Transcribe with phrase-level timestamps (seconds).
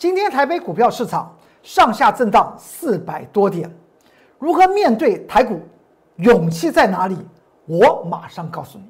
[0.00, 1.30] 今天台北股票市场
[1.62, 3.70] 上下震荡四百多点，
[4.38, 5.60] 如何面对台股？
[6.16, 7.18] 勇气在哪里？
[7.66, 8.84] 我马上告诉你。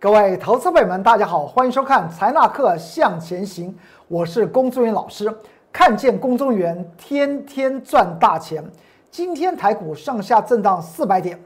[0.00, 3.70] 各位投资朋友们，大家好，欢迎收看《财纳课向前行》，
[4.08, 5.32] 我是龚宗元老师。
[5.72, 8.64] 看见龚宗元，天天赚大钱。
[9.10, 11.38] 今天台股上下震荡四百点，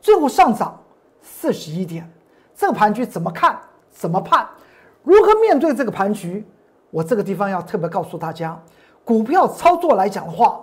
[0.00, 0.80] 最后上涨
[1.20, 2.08] 四十一点。
[2.54, 3.58] 这个盘局怎么看？
[3.90, 4.48] 怎么判？
[5.02, 6.46] 如何面对这个盘局？
[6.90, 8.60] 我这个地方要特别告诉大家，
[9.04, 10.60] 股票操作来讲的话，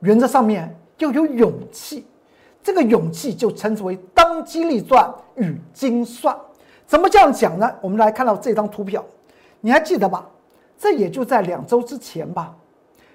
[0.00, 2.06] 原则上面要有勇气。
[2.62, 6.36] 这个勇气就称之为当机立断与精算。
[6.86, 7.70] 怎么这样讲呢？
[7.82, 9.04] 我们来看到这张图表，
[9.60, 10.26] 你还记得吧？
[10.78, 12.54] 这也就在两周之前吧。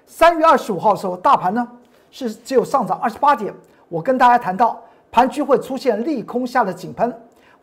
[0.06, 1.66] 三月二十五号的时候，大盘呢
[2.10, 3.52] 是只有上涨二十八点。
[3.88, 4.80] 我跟大家谈到，
[5.10, 7.12] 盘区会出现利空下的井喷，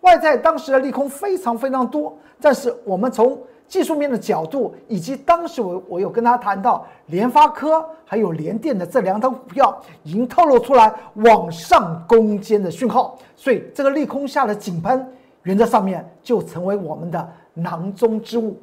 [0.01, 2.15] 外在当时的利空非常非常多。
[2.39, 13.17] 但是我们从技术面的角度，以及当时我我有跟他谈到联发科还有联电的这两档股票，已经透露出来往上攻坚的讯号。
[13.35, 15.07] 所以这个利空下的井喷，
[15.43, 18.59] 原则上面就成为我们的囊中之物。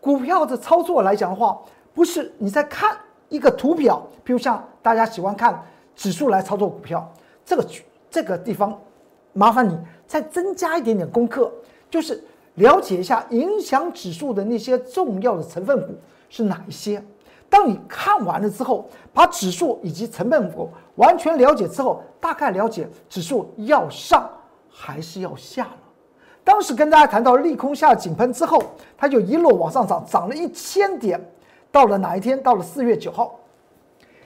[0.00, 1.58] 股票的操作来讲的话。
[1.94, 2.96] 不是你在看
[3.28, 5.62] 一个图表，比如像大家喜欢看
[5.94, 7.10] 指数来操作股票，
[7.44, 7.66] 这个
[8.10, 8.78] 这个地方，
[9.32, 11.52] 麻烦你再增加一点点功课，
[11.90, 12.22] 就是
[12.54, 15.94] 了解一下影响指数的那些重要的成分股
[16.28, 17.02] 是哪一些。
[17.48, 24.30] 当你看完了之后，把指数以及成分股完全了解之后，大概了解指数要上
[24.70, 25.76] 还是要下了。
[26.42, 28.62] 当时跟大家谈到利空下井喷之后，
[28.96, 31.20] 它就一路往上涨，涨了一千点。
[31.72, 32.40] 到了哪一天？
[32.40, 33.40] 到了四月九号，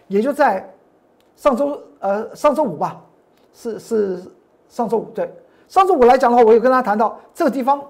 [0.09, 0.69] 也就在
[1.37, 3.01] 上周呃上周五吧，
[3.55, 4.23] 是是
[4.69, 5.33] 上周五对
[5.69, 7.81] 上周五来讲的话，我有跟他谈到这个地方，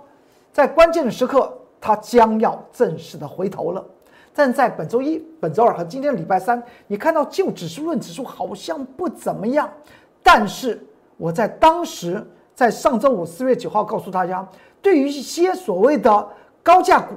[0.53, 3.85] 在关键的时刻，它将要正式的回头了。
[4.35, 9.67] 但在本周一、本周二和今天礼拜三，你看到就指数论指数好像不怎么样，
[10.23, 10.79] 但是
[11.17, 12.23] 我在当时
[12.55, 14.47] 在上周五四月九号告诉大家，
[14.83, 16.29] 对于一些所谓的
[16.63, 17.15] 高价股、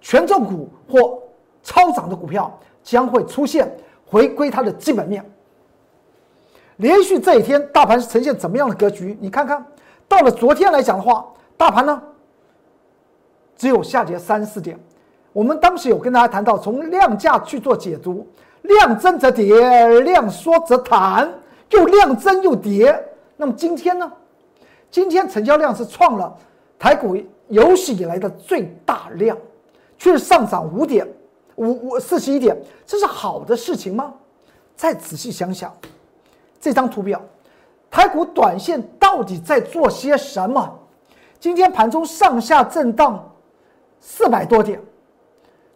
[0.00, 1.22] 权重股或
[1.68, 3.70] 超涨的股票将会出现
[4.06, 5.22] 回归它的基本面。
[6.78, 9.18] 连续这一天，大盘是呈现怎么样的格局？
[9.20, 9.62] 你看看
[10.08, 11.26] 到了昨天来讲的话，
[11.58, 12.02] 大盘呢
[13.54, 14.80] 只有下跌三四点。
[15.34, 18.26] 我们当时有跟大家谈到，从量价去做解读，
[18.62, 21.30] 量增则跌，量缩则弹，
[21.72, 22.98] 又量增又跌。
[23.36, 24.10] 那么今天呢？
[24.90, 26.34] 今天成交量是创了
[26.78, 27.14] 台股
[27.48, 29.36] 有史以来的最大量，
[29.98, 31.06] 却上涨五点。
[31.58, 34.14] 五五四十一点，这是好的事情吗？
[34.76, 35.74] 再仔细想想，
[36.60, 37.20] 这张图表，
[37.90, 40.78] 台股短线到底在做些什么？
[41.40, 43.32] 今天盘中上下震荡
[44.00, 44.80] 四百多点，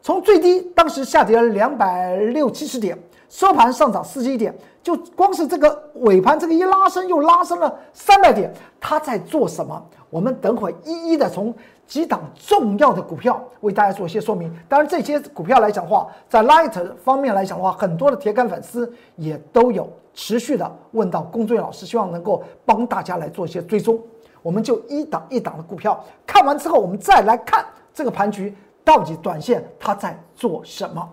[0.01, 2.97] 从最低当时下跌了两百六七十点，
[3.33, 9.83] 收盘上涨四十一点，就光是这个尾盘这个一拉升，又拉升了三百点，它在做什么？
[10.11, 11.53] 我们等会一一的从。
[11.85, 14.51] 几档重要的股票为大家做一些说明。
[14.67, 24.01] 当然，这些股票来讲的话，在 Light 方面来讲的话，很多的铁杆粉丝也都有持续的问到龚俊老师，希望能够帮大家来做一些追踪。
[24.43, 31.07] 我们就一档一档的股票看完之后，我们再来看这个盘局到底短线它在做什么。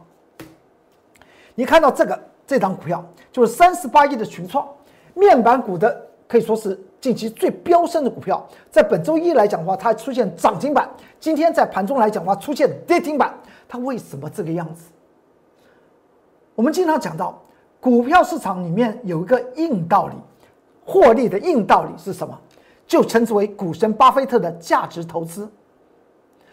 [1.60, 3.04] 你看到这个这张股票
[3.34, 4.66] 就是三十八亿的群创
[5.14, 6.80] 面板股的，可以说是。
[7.02, 10.86] 近期最飙升的股票，在本周一来讲的话，它出现涨停板；
[11.18, 13.34] 今天在盘中来讲的话，出现跌停板。
[13.70, 14.90] 它为什么这个样子？
[16.56, 17.42] 我们经常讲到，
[17.80, 20.16] 股票市场里面有一个硬道理，
[20.86, 22.38] 获利的硬道理是什么？
[22.88, 25.50] 就称之为股神巴菲特的价值投资。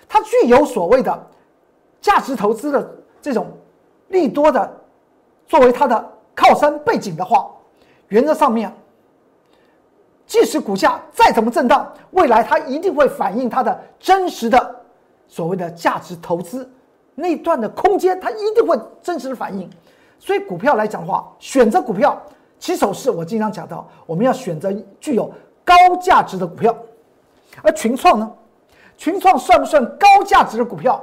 [0.09, 1.27] 它具有所谓的
[2.01, 2.89] 价值投资的
[3.23, 3.49] 这种
[4.09, 4.73] 利多的
[5.47, 7.49] 作为它的靠山背景的话，
[8.09, 8.73] 原则上面。
[10.27, 14.85] 即使股价再怎么震荡，未来它一定会反映它的真实的
[15.29, 16.69] 所谓的价值投资
[17.15, 19.71] 那段的空间，它一定会真实的反映。
[20.19, 22.21] 所以股票来讲的话，选择股票
[22.59, 25.33] 起手式，我经常讲到，我们要选择具有
[25.65, 26.77] 高价值的股票。
[27.63, 28.29] 而群创呢，
[28.97, 31.01] 群创算不算高价值的股票？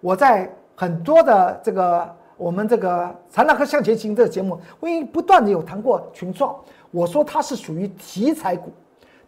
[0.00, 6.54] 我在很多的这个我们这个财纳克向前行这个节目，我已经不断的有谈过群创。
[6.90, 8.70] 我说它是属于题材股，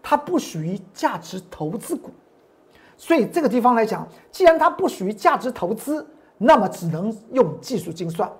[0.02, 2.10] 它不属于价值投资股，
[2.96, 6.06] 所以这个地方来讲，既然它不属于价值投资，
[6.36, 8.30] 那么只能用技术精算。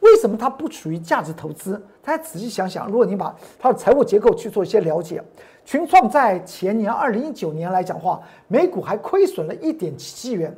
[0.00, 1.82] 为什么它不属于价值投资？
[2.02, 5.22] 大家仔细想想，如果你把它的财务结构去做一些了解，
[5.64, 10.56] 群创在前年二零一九年来讲话，每股还亏损了一点七七元，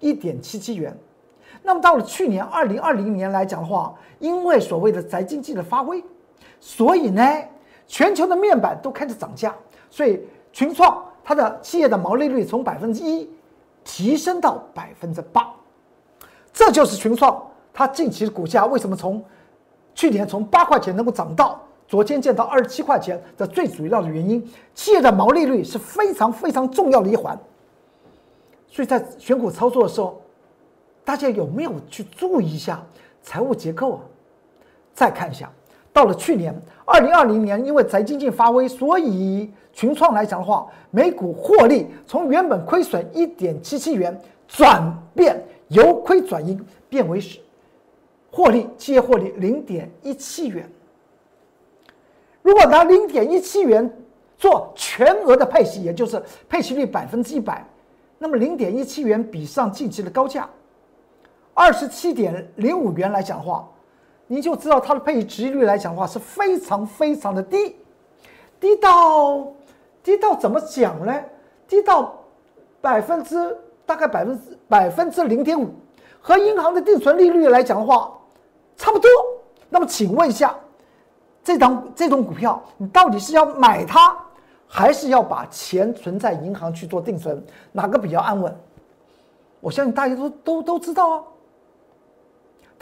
[0.00, 0.96] 一点七七元。
[1.66, 6.04] 那么到了去年二零二零年来讲的话，因为所谓的宅经济的发挥，
[6.60, 7.22] 所以呢，
[7.86, 9.54] 全球的面板都开始涨价，
[9.88, 10.20] 所以
[10.52, 13.30] 群创它的企业的毛利率从百分之一
[13.82, 15.50] 提升到百分之八，
[16.52, 19.24] 这就是群创它近期的股价为什么从
[19.94, 21.58] 去年从八块钱能够涨到
[21.88, 24.46] 昨天见到二十七块钱的最主要的原因。
[24.74, 27.38] 企业的毛利率是非常非常重要的一环，
[28.68, 30.20] 所以在选股操作的时候。
[31.04, 32.84] 大家有没有去注意一下
[33.22, 34.00] 财务结构啊？
[34.94, 35.50] 再看一下，
[35.92, 36.54] 到了去年
[36.84, 47.40] 二零二零年，因为宅经济发威，所以群创来讲的话，每股获利从原本亏损一点七七元，转变由亏转盈，变为是
[48.30, 50.68] 获利，企业获利零点一七元。
[52.40, 53.90] 如果拿零点一七元
[54.38, 57.66] 做全额的配息，也就是配息率百分之一百，
[58.18, 60.48] 那么零点一七元比上近期的高价。
[61.54, 63.64] 二十七点零五元来讲话，
[64.26, 67.76] 你就知道它的配息值率来讲话是非常非常的低，
[68.58, 69.46] 低到
[70.02, 71.14] 低到怎么讲呢？
[71.68, 72.12] 低到
[72.80, 73.56] 百分之
[73.86, 75.70] 大概百分之百分之零点五，
[76.20, 78.12] 和银行的定存利率来讲的话
[78.76, 79.08] 差不多。
[79.70, 80.54] 那么请问一下，
[81.44, 84.16] 这张 这种股票，你到底是要买它，
[84.66, 87.40] 还是要把钱存在银行去做定存？
[87.70, 88.54] 哪个比较安稳？
[89.60, 91.24] 我相信大家都都都知道啊。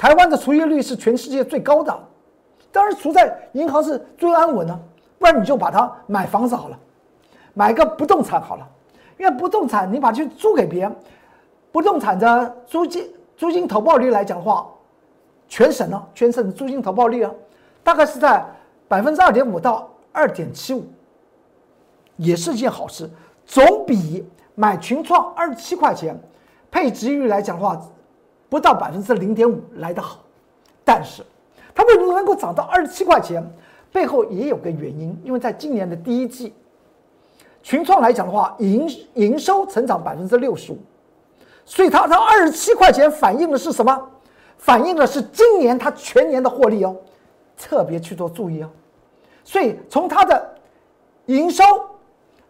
[0.03, 1.97] 台湾的储蓄率是全世界最高的，
[2.73, 4.77] 当然储在银行是最安稳的，
[5.17, 6.77] 不然你就把它买房子好了，
[7.55, 8.69] 买个不动产好了，
[9.17, 10.97] 因为不动产你把去租给别人，
[11.71, 14.67] 不动产的租金租金投报率来讲的话，
[15.47, 17.31] 全省呢全省的租金投报率啊，
[17.85, 18.45] 大概是在
[18.89, 20.85] 百分之二点五到二点七五，
[22.17, 23.09] 也是一件好事，
[23.47, 26.21] 总比买群创二十七块钱
[26.73, 27.81] 配值率来讲的话。
[28.53, 30.19] 不到百分之零点五来得好，
[30.85, 31.25] 但是
[31.75, 33.43] 它为什么能够涨到二十七块钱？
[33.91, 36.53] 背后也有个原因，因为在今年的第一季，
[37.63, 40.77] 群创来讲的话，营营收成长百分之六十五，
[41.65, 44.11] 所以它它二十七块钱反映的是什么？
[44.59, 46.95] 反映的是今年它全年的获利哦，
[47.57, 48.69] 特别去做注意哦。
[49.45, 50.55] 所以从它的
[51.25, 51.65] 营收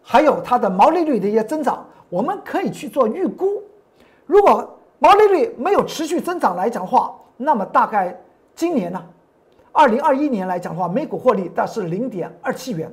[0.01, 3.63] 还有它的毛利率的一些增长，我们可以去做预估，
[4.25, 4.69] 如果。
[5.03, 8.17] 毛利率没有持续增长来讲的话，那么大概
[8.55, 9.03] 今年呢，
[9.73, 12.89] 二零二一年来讲的话，每股获利大是零点二七元。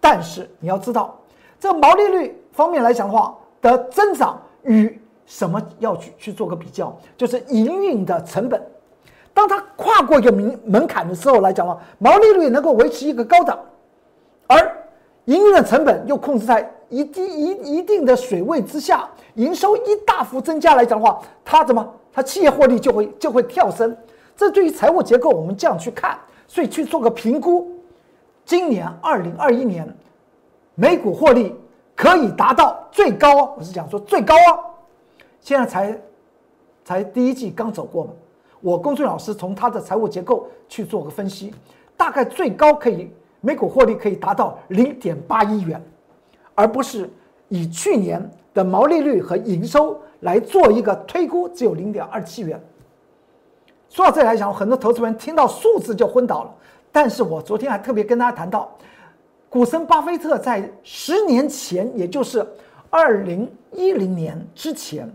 [0.00, 1.14] 但是你要知道，
[1.58, 8.58] 这毛利率方面来讲的话的增长与什么要去去做个比较，就是营运的成本。
[9.34, 13.58] 当它跨过一个门门槛的时候来讲的话，毛利率能够维持一个高涨，
[14.46, 14.56] 而
[15.26, 19.08] 营运的成本又控制在一定一一定的水位之下。
[19.36, 21.94] 营收一大幅增加来讲的话，它怎么？
[22.12, 23.96] 它企业获利就会就会跳升。
[24.36, 27.70] 这对于财务结构，我们这样去看，所以去做个评估。
[28.44, 29.86] 今年二零二一年，
[30.74, 31.54] 每股获利
[31.94, 34.58] 可以达到最高，我是讲说最高啊。
[35.40, 35.98] 现在才
[36.84, 38.10] 才第一季刚走过嘛，
[38.60, 41.54] 我公孙老师从他的财务结构去做个分析，
[41.96, 43.08] 大概最高可以
[43.40, 45.80] 每股获利可以达到零点八亿元，
[46.60, 47.08] 而不是
[47.48, 48.30] 以去年。
[48.52, 52.60] 的毛利率和营收来做一个推估，只有零点二七元。
[53.88, 56.50] 说到这里来讲，很多投资人听到数字就昏倒了。
[56.90, 58.68] 但是我昨天还特别跟大家谈到，
[59.48, 62.44] 股神巴菲特在十年前，也就是
[62.90, 65.08] 二零一零年之前，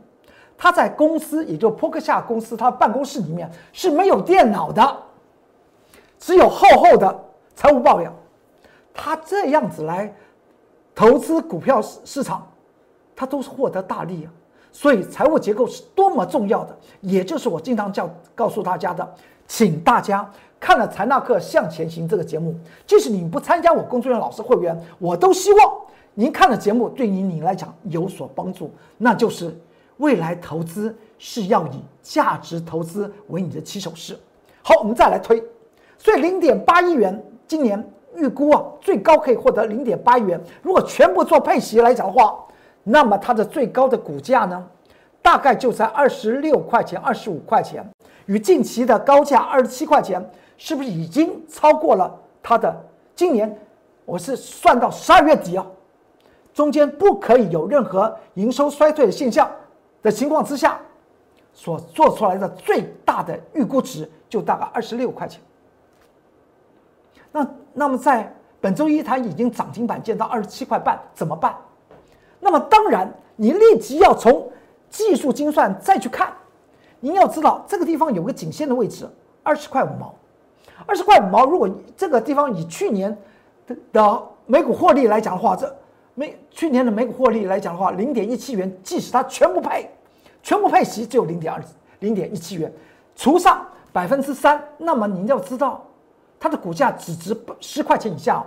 [0.58, 4.98] 他在公司，也就波克夏公司，他办公室里面是没有电脑的，
[6.18, 7.24] 只有厚厚的
[7.54, 8.14] 财务报表。
[8.94, 10.16] 他这样子来
[10.96, 12.48] 投资股票市市场。
[13.18, 14.28] 它都是获得大利啊，
[14.74, 19.16] 所以财务结构是多么重要的，也就是我经常叫告诉大家的，
[19.48, 22.54] 请大家看了财纳克向前行这个节目，
[22.86, 25.74] 即使你不参加我工作人员老师会员，我都希望
[26.14, 29.58] 您看了节目对于你来讲有所帮助，那就是
[29.96, 34.20] 未来投资是要以价值投资为你的起手式。
[34.62, 35.42] 好，我们再来推，
[35.98, 37.82] 所以零点八亿元今年
[38.16, 42.36] 预估啊，最高可以获得零点八元，如果全部做配息来讲的话。
[42.88, 44.64] 那么它的最高的股价呢，
[45.20, 47.84] 大概就在二十六块钱、二十五块钱，
[48.28, 50.24] 与近期的高价二十七块钱，
[50.56, 53.58] 是不是已经超过了它的今年？
[54.06, 55.66] 我是算到十二月底啊，
[56.54, 59.50] 中间不可以有任何营收衰退的现象
[60.04, 60.80] 的情况之下，
[61.54, 64.36] 所做出来的最大的预估值就。
[64.36, 65.40] 就大概二十六块钱。
[67.36, 71.54] 那那么在本周一它已经涨停板见到二十七块半，怎么办？
[72.40, 74.50] 那么当然，你立即要从
[74.90, 76.32] 技术精算再去看。
[77.02, 79.06] 您要知道这个地方有个颈线的位置，
[79.44, 80.16] 二十块五毛，
[80.86, 81.46] 二十块五毛。
[81.46, 83.16] 如果这个地方以去年
[83.68, 85.76] 的的每股获利来讲的话，这
[86.14, 89.92] 每去年的每股获利来讲的话，零点一七元，即使它全部配，
[90.42, 91.62] 全部配息只有零点二
[92.00, 92.72] 零点一七元，
[93.14, 95.86] 除上百分之三，那么您要知道
[96.40, 98.44] 它的股价只值十块钱以下，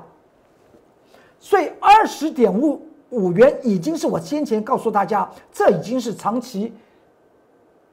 [1.38, 2.80] 所以二十点五
[3.11, 6.73] 五元已经是我先前告诉大家，这已经是长期。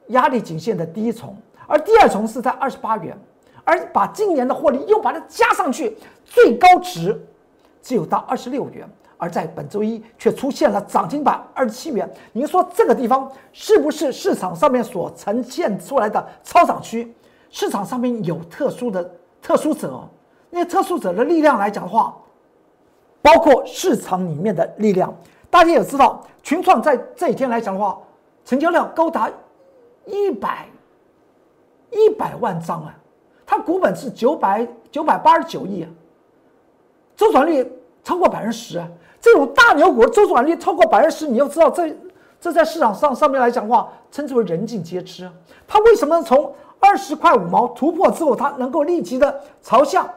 [0.09, 1.35] 压力颈线的第一重，
[1.65, 3.17] 而第二重是在二十八元，
[3.63, 7.19] 而把今年的获利又把它加上去，最高值
[7.81, 8.87] 只有到二十六元，
[9.17, 12.07] 而在本周一却出现了涨停板二十七元。
[12.33, 17.11] 您说这个地方是不是市场上面所呈现出来的超涨区？
[17.49, 19.09] 市场上面有特殊的
[19.45, 20.01] 特殊者，
[20.49, 22.17] 那些特殊者的力量来讲的话，
[23.21, 25.15] 包括市场里面的力量，
[25.51, 27.95] 大家也知道，群创在这一天来讲的话，
[28.43, 29.29] 成交量高达。
[30.07, 30.67] 一百
[31.91, 32.95] 一百万张啊，
[33.45, 35.89] 它股本是九百九百八十九亿啊，
[37.15, 37.71] 周转率
[38.03, 38.83] 超过百分之十，
[39.21, 41.95] 这种大牛股周转率超过百分之十，你要知道这
[42.39, 45.33] 这在市场上上面来讲的话，称之为人尽皆知啊。
[45.67, 50.09] 它为什么从二十块五毛突破之后，它能够立即的朝向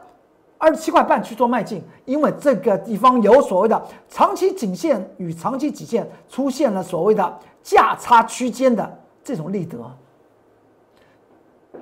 [0.57, 1.83] 二十七块半去做迈进？
[2.05, 8.97] 因为这个地方有所谓的长期颈线与长期颈线出现了所谓的价差区间的。
[9.21, 9.77] 这种利得，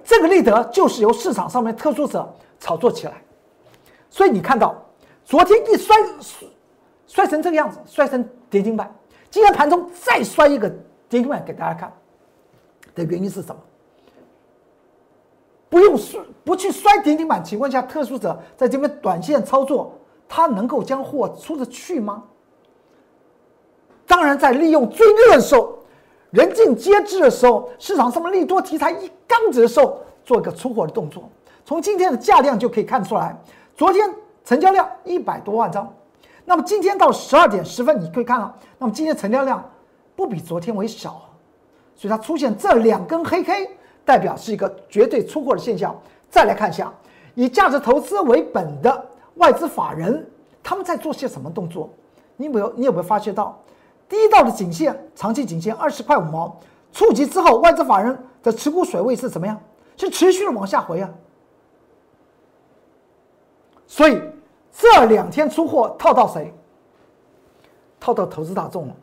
[0.04, 2.28] 这个利得就是由市场上面特殊者
[2.60, 3.14] 炒作起来，
[4.10, 4.76] 所以你看到
[5.24, 5.96] 昨天一摔
[7.06, 8.94] 摔成这个样子，摔成跌停板，
[9.30, 10.70] 今天盘中再摔一个
[11.08, 11.90] 跌停板给大家看
[12.94, 13.62] 的原因是什么？
[15.70, 19.94] 不用摔不去摔跌停板情况下，特殊者在这边短线操作，
[20.28, 22.24] 他能够将货出得去吗？
[24.06, 25.76] 当然，在利用最热的时候。
[26.32, 31.24] 人尽皆知的时候，市场上面利多题材一刚直的时候，做一个出货的动作。
[31.64, 33.36] 从今天的价量就可以看出来，
[33.76, 35.92] 昨天成交量一百多万张，
[36.44, 39.64] 那么今天到十二点十分，你可以看到，那么今天成交量
[40.18, 41.30] 不比昨天为少，
[41.96, 45.94] 所以它出现这两根黑 K，代表是一个绝对出货的现象。
[46.30, 46.90] 再来看一下，
[47.36, 50.26] 以价值投资为本的外资法人，
[50.64, 51.90] 他们在做些什么动作？
[52.38, 53.62] 你有没有你有没有发觉到？
[54.08, 56.58] 第一道的颈线，长期颈线二十块五毛，
[56.94, 59.60] 触及之后，外资法人的持股水位是怎么样？
[59.98, 61.10] 是持续的往下回啊。
[63.88, 64.22] 所以
[64.72, 66.54] 这两天出货套到谁？
[68.00, 68.96] 套到投资大众了。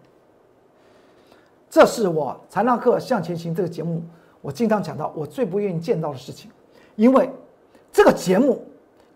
[1.68, 4.00] 这是我财纳课向前行这个节目，
[4.44, 6.50] 我经常讲到我最不愿意见到的事情，
[6.96, 7.30] 因为
[7.90, 8.62] 这个节目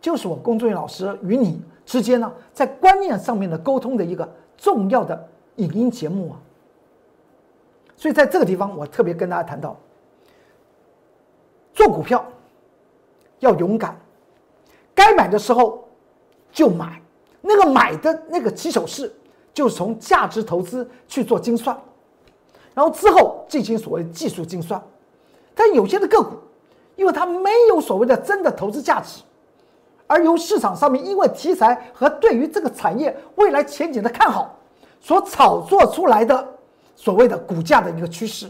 [0.00, 5.28] 就是我工作人员老师与你之间呢，在观念上面的沟通的一个重要的。
[5.56, 6.38] 影音节目啊，
[7.97, 9.76] 所以在这个地方，我特别跟大家谈到，
[11.75, 12.25] 做股票
[13.40, 14.00] 要勇敢，
[14.94, 15.88] 该买的时候
[16.52, 17.02] 就买，
[17.40, 19.12] 那个买的那个起手式
[19.52, 21.76] 就是从价值投资去做精算，
[22.73, 24.80] 然后之后进行所谓技术精算。
[25.58, 26.36] 但有些的个股，
[26.94, 29.22] 因为它没有所谓的真的投资价值，
[30.06, 34.54] 而由市场上面因为题材和对于这个产业未来前景的看好。
[35.00, 36.48] 所炒作出来的
[36.96, 38.48] 所谓的股价的一个趋势，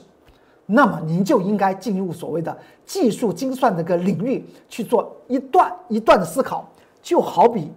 [0.65, 6.67] 那么您就应该进入所谓的技术精算的个领域去做一段一段的思考，
[7.03, 7.71] 就好比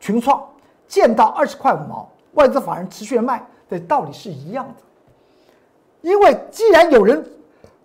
[0.00, 0.44] 群创
[0.88, 4.74] 见到二十块五毛，外资法人持续卖的道理是一样的。
[6.02, 7.24] 因为既然有人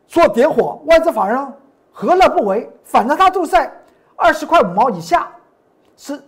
[0.08, 1.54] 做点火，外资法人
[1.92, 2.70] 何乐不为？
[2.84, 3.72] 反正他就在
[4.16, 5.32] 二十块五毛以下，
[5.98, 6.22] 是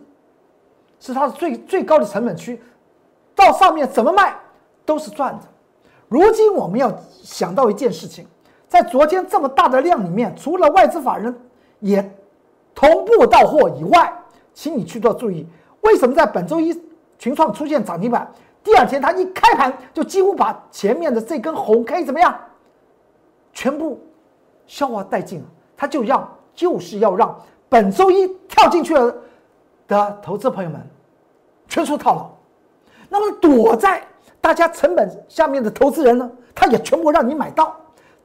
[1.00, 2.62] 是它的最最高的成本区。
[3.36, 4.36] 到上面怎么卖
[4.86, 5.42] 都是赚的。
[6.08, 6.92] 如今我们要
[7.22, 8.26] 想到一件事情，
[8.68, 11.36] 在昨天这么大的量里面，除了外资法人
[11.80, 12.18] 也
[12.74, 14.12] 同步到货以外，
[14.54, 15.46] 请你去做注意，
[15.82, 16.74] 为什么在本周一
[17.20, 18.32] 群创出现涨停板，
[18.64, 22.34] 第二天它一开盘就几乎把前面的这根红 K 怎么样，
[23.56, 24.00] 全部
[24.68, 25.46] 消化殆尽了？
[25.76, 27.36] 它就要就是要让
[27.68, 29.16] 本周一跳进去了
[29.88, 30.80] 的投资朋友们
[31.68, 32.30] 全数套牢。
[33.10, 34.04] 那么躲在
[34.40, 37.76] 大家成本下面的投资人呢，他也全部让你买到，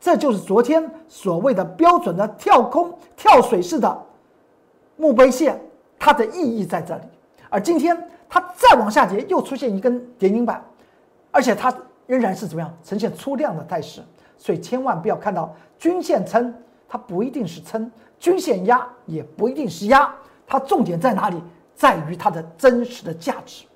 [0.00, 4.06] 这就是昨天所谓的标准的跳空跳水式的
[4.96, 5.60] 墓碑线，
[5.98, 7.02] 它的意义在这里。
[7.48, 7.96] 而今天
[8.28, 10.64] 它再往下跌，又出现一根跌停板，
[11.30, 11.72] 而且它
[12.06, 14.00] 仍然是怎么样呈现出量的态势，
[14.40, 16.52] 所以千万不要看到均线撑，
[16.88, 20.10] 它不一定是撑，均线压也不一定是压，
[20.46, 21.36] 它重点在哪里？
[21.76, 23.66] 在于它的真实的价值。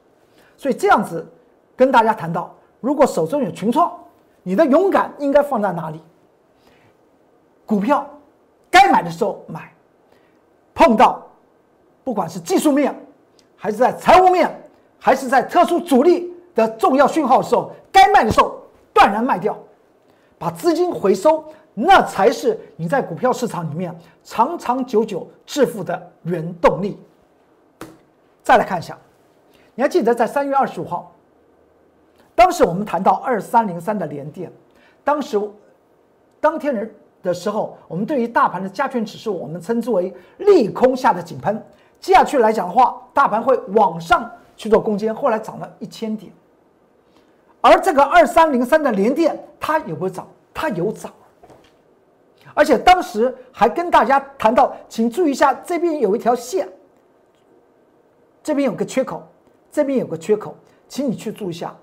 [0.57, 1.31] 所以这样子
[1.77, 3.93] 跟大家谈到，如果手中有群创，
[4.43, 6.01] 你的勇敢应该放在哪里？
[7.67, 8.07] 股票
[8.71, 9.71] 该买的时候买，
[10.75, 11.27] 碰到
[12.03, 12.95] 不管是技术面，
[13.57, 14.51] 还是在财务面，
[14.99, 18.59] 还是在特殊主力的重要讯号的时候，该卖的时候
[18.93, 19.59] 断然卖掉，
[20.39, 26.99] 把资金回收，那才是你在股票市场里面长长久久致富的原动力。
[28.43, 28.99] 再来看一下，
[29.75, 31.13] 你还记得在三月二十五号，
[32.35, 34.53] 当时我们谈到二三零三的连电，
[35.03, 35.41] 当时
[36.41, 36.95] 当天人。
[37.25, 41.59] 的时候，我们对于大盘的加权指数，我们称之为利空下的井喷。
[41.99, 46.31] 接下去来讲的话，大盘会往上去做攻坚，后来涨了一千点。
[47.65, 50.29] 而这个二三零三的连电，它有没有涨？
[50.53, 51.11] 它有涨。
[52.53, 56.69] 而且当时还跟大家谈到，请注意一下，这边有一条线，
[58.43, 59.27] 这边有个缺口，
[59.73, 60.55] 这边有个缺口，
[60.89, 61.75] 请你去注意一下。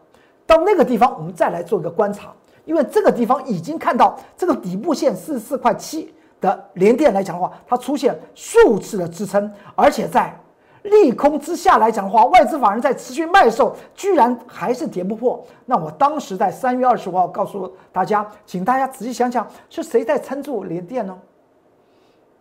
[0.45, 2.31] 到那个地方，我们再来做一个观察。
[2.65, 10.39] 因为这个地方已经看到这个底部线四十四块七的连电来讲的话，它出现数次的支撑，而且在
[10.83, 15.45] 利空之下来讲的话，外资法人在持续卖售，居然还是跌不破。
[15.65, 21.17] 那我当时在三月二十五号告诉大家，请大家仔细想想，是谁在撑住联电呢？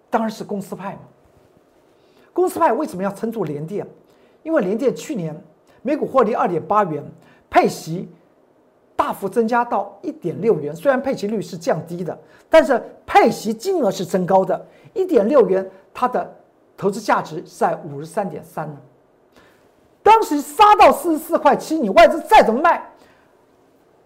[0.08, 1.00] 当然是公司派嘛。
[2.32, 3.86] 公司派为什么要撑住联电？
[4.42, 5.38] 因为联电去年
[5.82, 7.04] 每股获利二点八元，
[7.50, 8.08] 配息。
[8.96, 12.16] 大幅增加到一点六元，虽然配息率是降低的，
[12.50, 14.62] 但是配息金额是增高的。
[14.92, 16.30] 一点六元，它的
[16.80, 18.74] 投资价值在五十三点三呢。
[20.02, 22.82] 当时杀到四十四块七，你外资再怎么卖，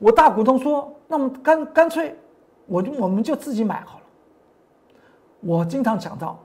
[0.00, 2.18] 我大股东说，那么干干脆，
[2.66, 4.04] 我就我们就自己买好了。
[5.38, 6.36] 我经常讲到，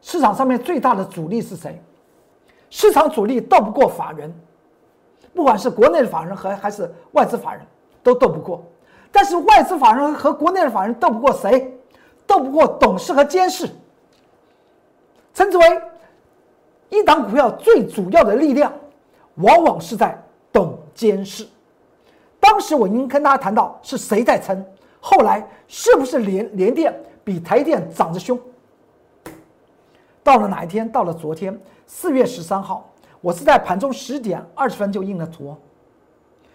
[0.00, 1.82] 市场上面最大的主力是谁？
[2.70, 4.32] 市场主力斗不过法人。
[5.34, 7.66] 不管是国内的法人和还是外资法人，
[8.04, 8.62] 都斗不过。
[9.10, 11.76] 但是外资法人和国内的法人斗不过谁？
[12.24, 13.68] 斗不过董事和监事。
[15.34, 15.82] 称之为
[16.88, 18.72] 一档股票最主要的力量，
[19.36, 20.20] 往往是在
[20.52, 21.46] 董监事。
[22.38, 24.64] 当时我已经跟大家谈到是谁在撑，
[25.00, 28.38] 后来是不是联联电比台电涨得凶？
[30.22, 30.90] 到了哪一天？
[30.90, 32.86] 到了昨天，四月十三号。
[33.22, 35.54] 我是在盘中十点二十分就印了图，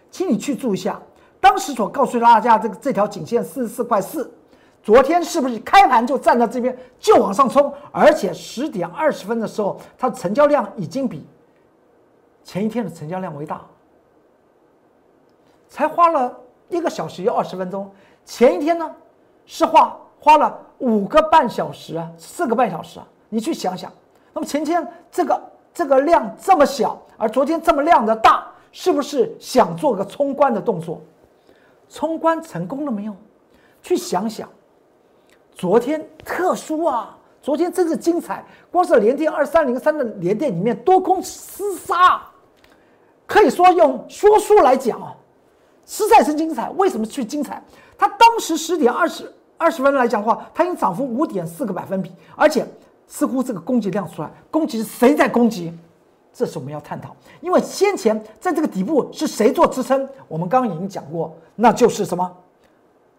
[0.09, 0.99] 请你去注意一下，
[1.39, 4.33] 当时所告诉大家这个这条颈线四十四块四，
[4.85, 7.73] 昨天是不是开盘就站在这边就往上冲？
[7.91, 11.25] 而且十点二十分的时候，它成交量已经比
[12.43, 13.61] 前一天的成交量为大，
[15.67, 17.91] 才花了一个小时又二十分钟，
[18.23, 18.95] 前一天呢
[19.47, 23.91] 是花花了五个半小时啊，四个半小时啊，你去想想，
[24.33, 25.41] 那么前天这个。
[25.77, 31.01] 这个量这么小，而昨天这么量的大，是不是想做个冲关的动作？
[31.89, 33.13] 冲关成功了没有？
[33.81, 34.47] 去想想，
[35.55, 38.45] 昨天特殊啊，昨天真是精彩。
[38.69, 42.21] 光是连电二三零三的连电里面多空厮杀，
[43.25, 45.15] 可以说用说书来讲啊，
[45.85, 46.69] 实在是精彩。
[46.71, 47.63] 为什么去精彩？
[47.97, 52.67] 它当时十点二十二十分来讲的话，它已经涨幅五点四个百分比，而且。
[53.07, 55.71] 似乎这个供给量出来，供给是谁在供给？
[56.33, 57.15] 这是我们要探讨。
[57.39, 60.09] 因为先前在这个底部是谁做支撑？
[60.27, 62.35] 我们刚刚已经讲过，那就是什么？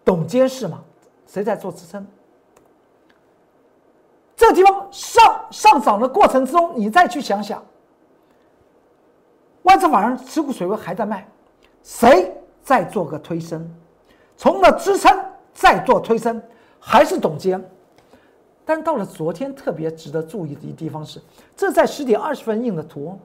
[0.03, 0.83] 董监事嘛？
[1.25, 2.05] 谁在做支撑？
[4.37, 7.61] 这地方上上涨的过程之中，你再去想想，
[9.63, 11.27] 外资法人持股水位还在卖，
[11.81, 13.67] 谁在做个推升？
[14.37, 15.11] 从了支撑
[15.55, 16.39] 再做推升，
[16.79, 17.61] 还是董监？
[18.63, 21.19] 但到了昨天，特别值得注意的一地方是，
[21.55, 23.19] 这在十点二十分印的图，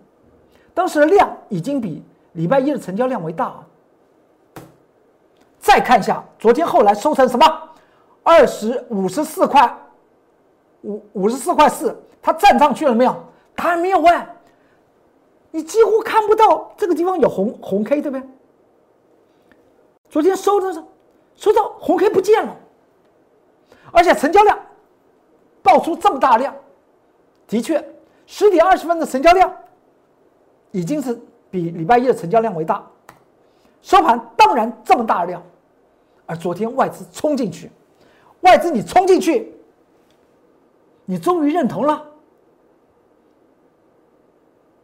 [0.72, 3.62] 当时的量已经比礼拜一的成交量为大。
[5.59, 7.44] 再看一下昨天后来收成什么？
[8.22, 9.77] 二十五十四块
[10.83, 13.16] 五五十四块四，它站上去了没有？
[13.55, 14.27] 答案没有问，
[15.51, 18.27] 你几乎看不到这个地方有红红 K，对不对？
[20.09, 20.83] 昨天收的是
[21.37, 22.57] 收到红 K 不见了，
[23.92, 24.59] 而且成交量。
[25.64, 26.53] 爆出这么大量，
[27.47, 27.83] 的确，
[28.27, 29.55] 十点二十分的成交量
[30.73, 31.16] 已经是
[31.53, 32.85] 比礼拜一的成交量为大。
[33.81, 35.40] 收盘当然这么大量，
[36.27, 37.71] 而昨天外资冲进去，
[38.40, 39.55] 外资你冲进去，
[41.05, 42.05] 你终于认同了。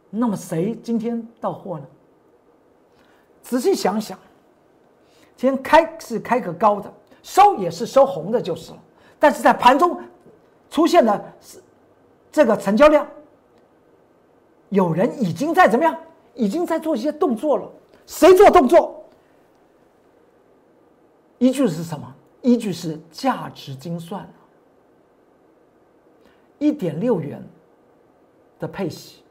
[0.09, 1.85] 那么谁今天到货呢？
[3.41, 4.17] 仔细想想，
[5.35, 8.79] 今天开是开个高的，收也是收红的，就是了。
[9.19, 9.99] 但是在盘中。
[10.71, 11.59] 出现的是
[12.31, 13.07] 这个成交量，
[14.69, 15.97] 有人已经在怎么样？
[16.35, 17.67] 已经在做一些动作了。
[18.05, 19.03] 谁做动作？
[21.39, 22.15] 依据是什么？
[22.43, 24.31] 依据是价值精算
[26.59, 27.43] 一点六元
[28.59, 29.23] 的配息，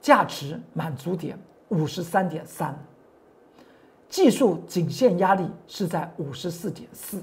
[0.00, 2.74] 价值满足点五十三点三，
[4.08, 7.22] 技术颈线压力是在五十四点四，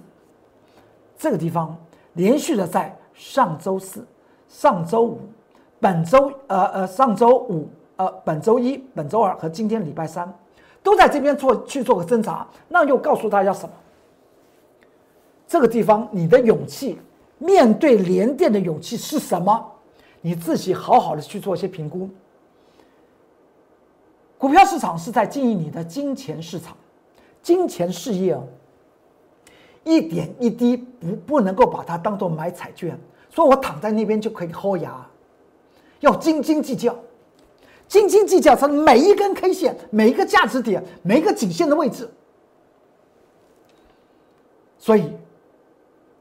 [1.17, 1.75] 这个地方
[2.13, 4.05] 连续的在上周四、
[4.47, 5.21] 上周五、
[5.79, 7.67] 本周呃呃上周五。
[7.99, 10.33] 呃，本周一、本周二和今天礼拜三，
[10.81, 13.75] 都在这边做去做个侦查，那又告诉大家什么？
[15.45, 16.97] 这个地方你的勇气，
[17.39, 19.71] 面对连电的勇气是什么？
[20.21, 22.07] 你自己好好的去做一些评估。
[24.37, 26.77] 股票市场是在经营你的金钱市场，
[27.41, 28.43] 金钱事业哦，
[29.83, 32.99] 一点一滴不不能够把它当做买彩券，
[33.29, 35.05] 说我躺在那边就可以豁牙，
[36.01, 36.95] 要斤斤计较。
[37.87, 42.07] 斤斤计较它每一根 K 线、每一个价值点、每一个颈线的位置。
[44.77, 45.11] 所以，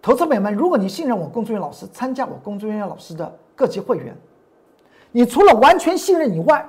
[0.09, 4.16] 投资朋友们，如果你信任我龚志远老师，参加我龚志远老师的各级会员，
[5.12, 6.66] 你除了完全信任以外，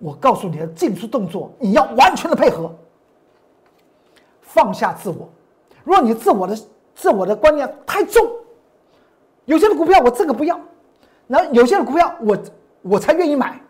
[0.00, 2.74] 我告诉你的进出动作，你要完全的配合，
[4.40, 5.28] 放下自我。
[5.84, 6.58] 如果你自我的
[6.96, 8.28] 自我的观念太重，
[9.44, 10.60] 有些的股票我这个不要，
[11.28, 12.36] 然后有些的股票我。
[12.82, 13.60] 我才愿意买。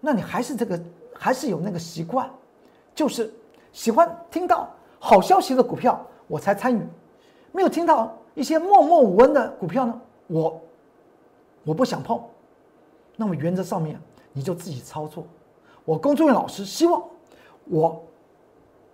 [0.00, 0.80] 那你还是这个，
[1.14, 2.28] 还是有那个习惯，
[2.94, 3.32] 就是
[3.72, 4.68] 喜欢听到
[4.98, 6.80] 好消息的股票我才参与，
[7.50, 10.60] 没有听到一些默默无闻的股票呢，我
[11.64, 12.22] 我不想碰。
[13.16, 14.00] 那么原则上面
[14.32, 15.24] 你就自己操作。
[15.84, 17.02] 我龚忠元老师希望
[17.64, 18.00] 我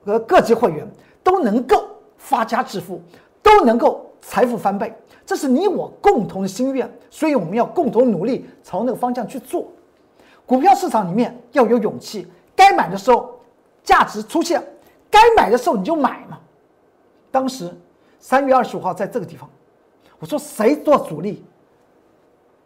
[0.05, 0.89] 和各级会员
[1.23, 1.85] 都能够
[2.17, 3.03] 发家致富，
[3.43, 4.95] 都能够财富翻倍。
[5.27, 9.67] 这是你我共同的心愿，所以我们要共同努力朝那个方向去做。
[10.47, 13.39] 股票市场里面要有勇气，该买的时候
[13.83, 14.63] 价值出现，
[15.11, 16.39] 该买的时候你就买嘛。
[17.35, 17.69] 当时
[18.21, 19.51] 三月二十五号在这个地方，
[20.21, 21.45] 我说谁做主力？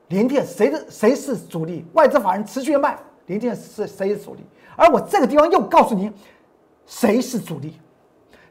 [0.09, 1.87] 联电谁的谁是主力？
[1.95, 4.43] 外资法人持续卖，联电是谁是主力？
[4.77, 6.13] 而我这个地方又告诉你，
[6.85, 7.81] 谁是主力？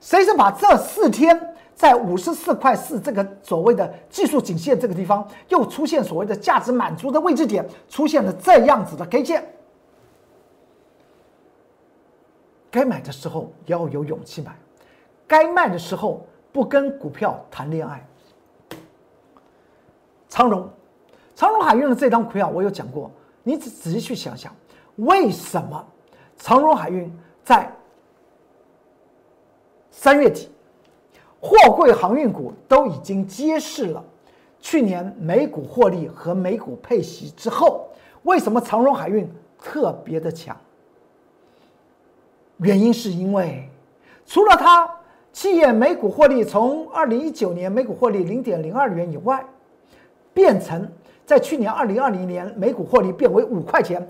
[0.01, 1.53] 谁是把这四天？
[1.75, 9.47] 在五十四块四这个所谓的技术颈线这个地方，又出现所谓的价值满足的位置点，出现了这样子的 K 线。
[12.71, 14.57] 该买的时候要有勇气买，
[15.27, 18.05] 该卖的时候不跟股票谈恋爱。
[20.29, 20.69] 长荣，
[21.35, 23.11] 长荣海运的这张股票我有讲过，
[23.43, 24.55] 你仔仔细去想想，
[24.97, 25.85] 为什么
[26.37, 27.11] 长荣海运
[27.43, 27.71] 在
[29.91, 30.49] 三月底？
[31.39, 34.03] 货柜航运股都已经揭示了
[34.59, 37.87] 去年美股获利和美股配息之后，
[38.23, 40.57] 为什么长荣海运特别的强？
[42.57, 43.69] 原因是因为
[44.25, 44.89] 除了它
[45.37, 49.45] 企业每股获利从二零一九年每股获利零点零二元以外，
[50.33, 50.91] 变成
[51.27, 54.03] 在去年二零二零年每股获利变为五块钱，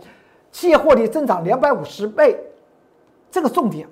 [0.53, 2.39] 企业获利增长两百五十倍，
[3.29, 3.85] 这个重点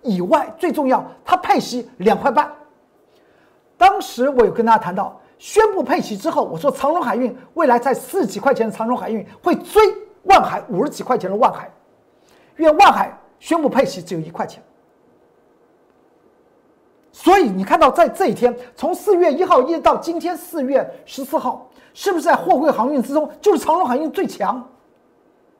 [0.00, 2.50] 以外，最重要它配息两块半。
[3.76, 9.82] 当时我有跟大家谈到，宣布配息之后，我说长荣海运未来在四几块钱的长荣海运会追
[10.22, 11.70] 万海五十几块钱的万海，
[12.56, 14.62] 因为万海宣布配息只有一块钱，
[17.20, 24.64] 所以你看到在这一天，从四月一号一直到今天四月十四号，是不是在货柜航运之中就是长荣海运最强？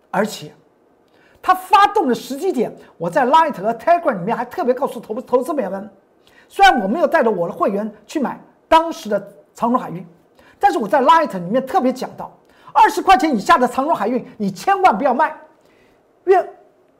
[0.08, 0.52] 而且，
[1.42, 5.90] 它发动的时机点，我在 Light 和 Telegram 里面还特别告诉投投资朋友们。
[6.48, 10.06] 虽然我没有带着我的会员去买当时的长荣海运，
[10.60, 12.30] 但是我在 Light 里面特别讲到，
[12.72, 15.36] 二十块钱以下的长荣海运你千万不要卖，
[16.24, 16.48] 因为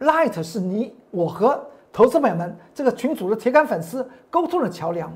[0.00, 5.12] Light 是你我和投资朋友们这个群主的铁杆粉丝沟通的桥梁。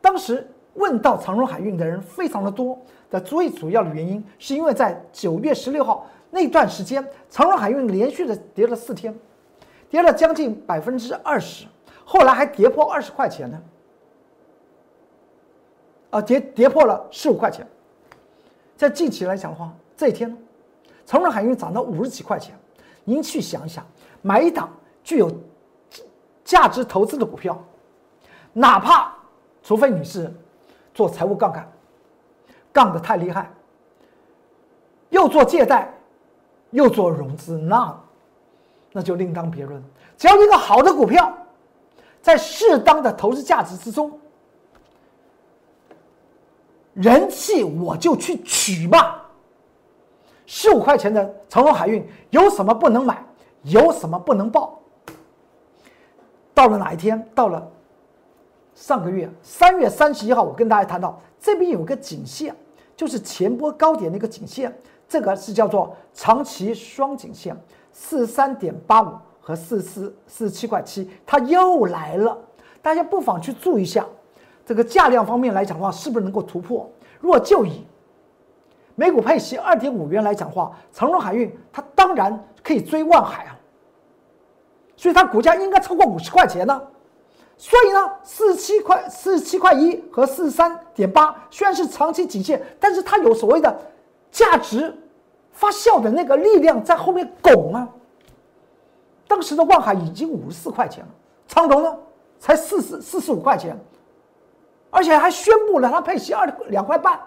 [0.00, 2.78] 当时问到长荣海运的人非常的多，
[3.10, 9.14] 的最主要的原因是因为在九月十六号那段时间，长荣海运连续的跌了四天，
[9.90, 11.66] 跌了将近百分之二十，
[12.04, 13.62] 后来还跌破二十块钱呢。
[16.10, 17.66] 啊，跌跌破了十五块钱，
[18.76, 20.36] 在近期来讲的话，这一天，
[21.06, 22.54] 长荣海运涨到五十几块钱。
[23.04, 23.86] 您去想一想，
[24.20, 24.70] 买一档
[25.02, 25.30] 具有
[26.52, 27.58] 价值投资的股票，
[28.52, 29.10] 哪怕
[29.62, 30.30] 除非你是
[30.92, 31.66] 做财务杠杆，
[32.70, 33.50] 杠的太厉害，
[35.08, 35.90] 又做借贷，
[36.68, 37.98] 又做融资，那
[38.92, 39.82] 那就另当别论。
[40.18, 41.32] 只要一个好的股票，
[42.20, 44.20] 在适当的投资价值之中。
[46.92, 49.26] 人气我就去取吧。
[50.44, 53.24] 十五块钱的长荣海运有什么不能买？
[53.62, 54.81] 有什么不能报？
[56.54, 57.26] 到了哪一天？
[57.34, 57.66] 到了
[58.74, 62.54] 上个月三月三十一号，我跟大家谈到这边有个颈线，
[62.96, 64.74] 就是前波高点的一个颈线，
[65.08, 67.56] 这个是叫做长期双颈线，
[67.92, 72.36] 四十三点八五和四四四十七块七，它又来了。
[72.80, 74.06] 大家不妨去注意一下，
[74.64, 76.90] 这个价量方面来讲的话，是不是能够突破？
[77.20, 77.86] 若就以
[78.94, 83.58] 每股配息二点五元来讲话，长荣海运它当然可以追万海啊，
[85.02, 86.80] 所以它股价应该超过五十块钱呢。
[87.58, 93.76] 所以呢，四十七块、四十七块一和四十三点八虽然是长期颈线，但是它有所谓的
[94.30, 94.96] 价值
[95.50, 97.88] 发酵的那个力量在后面拱啊。
[99.26, 101.10] 当时的万海已经五十四块钱了，
[101.48, 101.98] 长荣呢
[102.38, 103.76] 才四十四十五块钱，
[104.88, 107.18] 而且还宣布了它配息二两块半。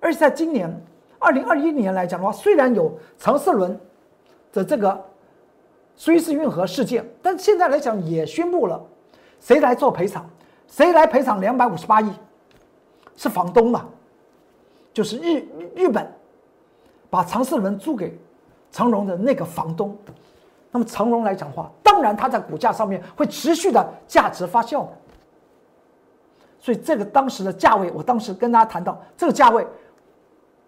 [0.00, 0.70] 而且在今年
[1.18, 3.80] 二零二一年来讲的话，虽然有长四轮
[4.52, 5.02] 的这个
[5.96, 8.80] 苏伊士运河事件，但现在来讲也宣布了，
[9.40, 10.28] 谁来做赔偿？
[10.68, 12.12] 谁来赔偿两百五十八亿？
[13.16, 13.86] 是房东嘛？
[14.92, 16.06] 就是日日本
[17.08, 18.18] 把长四轮租给
[18.70, 19.96] 长荣的那个房东。
[20.70, 24.86] 那么长荣来讲话，当然它在股价上面会持续的价值发酵。
[26.60, 29.66] 所以这个当时的价位，我当时跟大家谈到这个价位。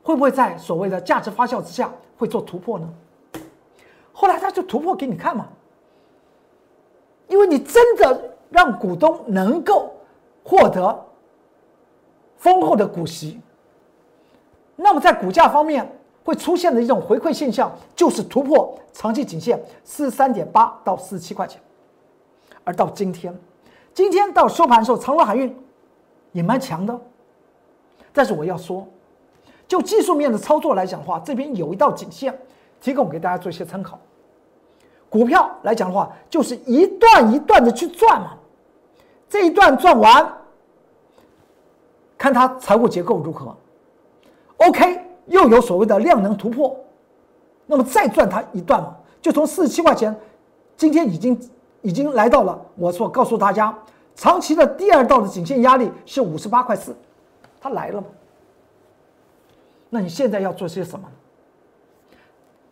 [0.01, 2.89] 会不会在所谓的价值发酵之下会做突破呢？
[4.21, 5.47] 后来他就突破给你看嘛，
[7.29, 9.95] 因为你真的让股东能够
[10.43, 11.07] 获得
[12.37, 13.41] 丰厚的股息，
[14.75, 15.89] 那么在股价方面
[16.25, 21.63] 会出现的一种回馈现象，就是突破长期颈线四十三点八到四十七块钱，
[22.65, 23.33] 而到今天，
[23.95, 25.57] 今天到收盘的时候，长荣海运
[26.33, 27.01] 也蛮强的，
[28.13, 28.85] 但是我要说。
[29.69, 32.37] 就技术面的操作来讲的话，这边有一道颈线，
[32.81, 33.97] 提供给大家做一些参考。
[35.11, 38.37] 股票来讲的话，就是一段一段的去赚嘛，
[39.29, 40.37] 这一段赚完，
[42.17, 43.57] 看它财务结构如何。
[44.59, 46.79] OK，又有所谓的量能突破，
[47.67, 50.15] 那么再赚它一段嘛，就从四十七块钱，
[50.77, 51.51] 今天已经
[51.83, 53.77] 已经来到了我所告诉大家，
[54.15, 56.95] 长期的第二道的颈线压力是五十八块四，
[57.61, 58.07] 它来了嘛。
[59.89, 61.09] 那你现在要做些什么？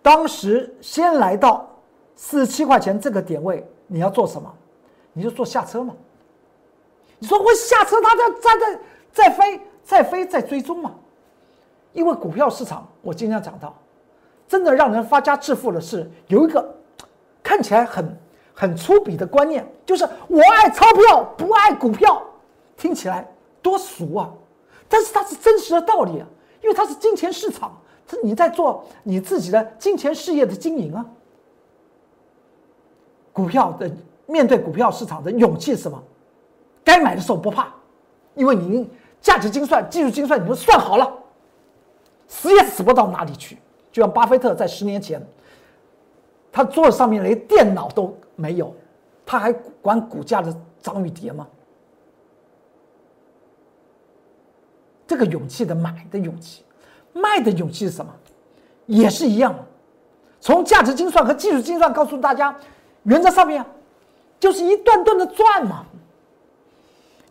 [0.03, 1.69] 当时先来到
[2.17, 4.53] 四十七块钱这个点位，你要做什么？
[5.13, 5.95] 你就做下车嘛。
[7.19, 8.81] 你说我下车，它在在在
[9.13, 10.95] 在飞，在飞，在追踪嘛？
[11.93, 13.75] 因为股票市场，我经常讲到，
[14.49, 16.75] 真的让人发家致富的是有一个
[17.43, 18.19] 看起来很
[18.53, 22.23] 很粗鄙的观念，就是我爱钞票，不爱股票，
[22.77, 23.27] 听起来
[23.63, 24.31] 多俗啊！
[24.89, 26.27] 但是它是真实的道理啊。
[26.63, 31.05] 因为它是金钱市场，是你在做你自己的金钱事业的经营啊。
[33.37, 33.91] 股票的
[34.27, 36.03] 面对股票市场的勇气是什么？
[36.83, 37.69] 该买的时候不怕，
[38.35, 38.89] 因为你
[39.21, 41.13] 价值精算、技术精算你都算好了，
[42.27, 43.59] 死也死不到哪里去。
[43.93, 45.23] 就像巴菲特在十年前，
[46.51, 48.75] 他桌子上面连电脑都没有，
[49.27, 51.47] 他还管股价的涨与跌吗？
[55.07, 56.65] 这个勇气的买的勇气，
[57.13, 58.11] 卖的勇气是什么？
[58.87, 59.55] 也是一样，
[60.41, 62.57] 从价值精算和技术精算告诉大家，
[63.07, 63.65] 原则上面
[64.39, 65.87] 就是一段段的赚嘛。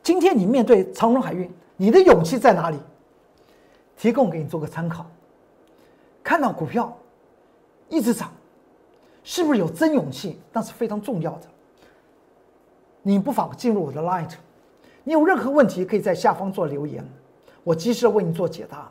[0.01, 2.77] 今天你面对长荣海运，你的勇气在哪里？
[3.97, 5.05] 提供给你做个参考。
[6.23, 6.95] 看到股票
[7.89, 8.31] 一直涨，
[9.23, 10.39] 是不是有真勇气？
[10.51, 11.47] 那是非常重要的。
[13.01, 14.31] 你不妨进入我的 Light，
[15.03, 17.05] 你有任何问题可以在下方做留言。
[17.63, 18.89] 我及时为你做解答。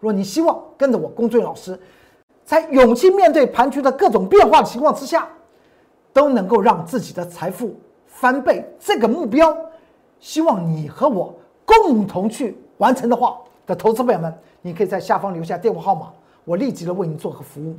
[0.00, 1.78] 若你希望跟着我龚俊老师，
[2.44, 5.28] 在勇气面对盘局的各种变化的情况之下，
[6.12, 7.74] 都能够让自己的财富
[8.06, 9.56] 翻倍这个目标，
[10.20, 16.12] 希望你和我共同去完成的话，的投资朋友们，你可以在下方留下电话号码，
[16.44, 17.76] 我立即的为你做个服务。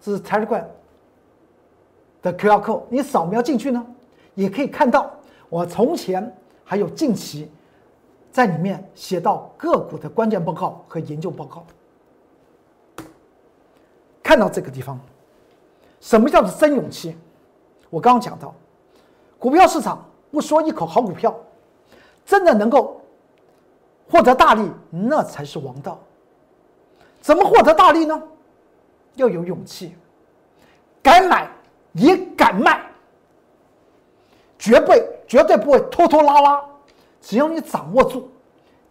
[0.00, 0.64] 这是 Telegram
[2.22, 3.86] 的 QR code，你扫描进去呢，
[4.34, 5.10] 也可以看到
[5.48, 7.50] 我从前还有近期。
[8.30, 11.64] 在里面写到个股的关键报告和研究报告，
[14.22, 15.00] 看到这个地方，
[16.00, 17.16] 什么叫做真勇气？
[17.90, 18.54] 我刚刚讲到，
[19.38, 21.34] 股票市场不说一口好股票，
[22.26, 23.00] 真的能够
[24.10, 25.98] 获得大利，那才是王道。
[27.20, 28.22] 怎么获得大利呢？
[29.14, 29.96] 要有勇气，
[31.02, 31.50] 敢买
[31.94, 32.80] 也敢卖，
[34.58, 34.92] 绝不
[35.26, 36.62] 绝对不会拖拖拉拉。
[37.20, 38.30] 只要你掌握住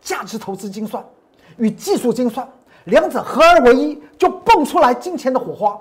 [0.02, 1.06] 价值投资精算
[1.56, 2.48] 与技术精算
[2.86, 5.80] 两者合二为一，就蹦出来金钱的火花。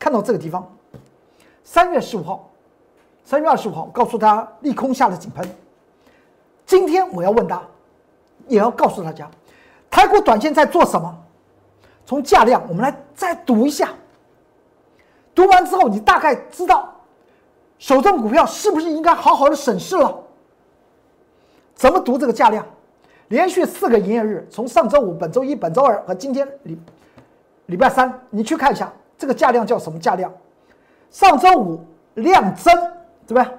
[0.00, 0.66] 看到这个地方，
[1.62, 2.50] 三月十五号、
[3.22, 5.46] 三月二十五号，告诉大家利空下的井喷。
[6.64, 7.62] 今天我要问他，
[8.48, 9.30] 也要告诉大家，
[9.90, 11.14] 台股短线在做什么？
[12.06, 13.90] 从价量，我们来再读一下。
[15.34, 16.92] 读完之后，你大概知道
[17.78, 20.18] 手中股票是不是应该好好的审视了。
[21.74, 22.66] 怎么读这个价量？
[23.28, 26.78] 连续四个营业日，从上周五、本周一、本周二和今天礼
[27.66, 30.32] 礼拜三，你去看一下这个价量叫什么价量？
[31.10, 32.74] 上周五量增，
[33.26, 33.52] 对吧？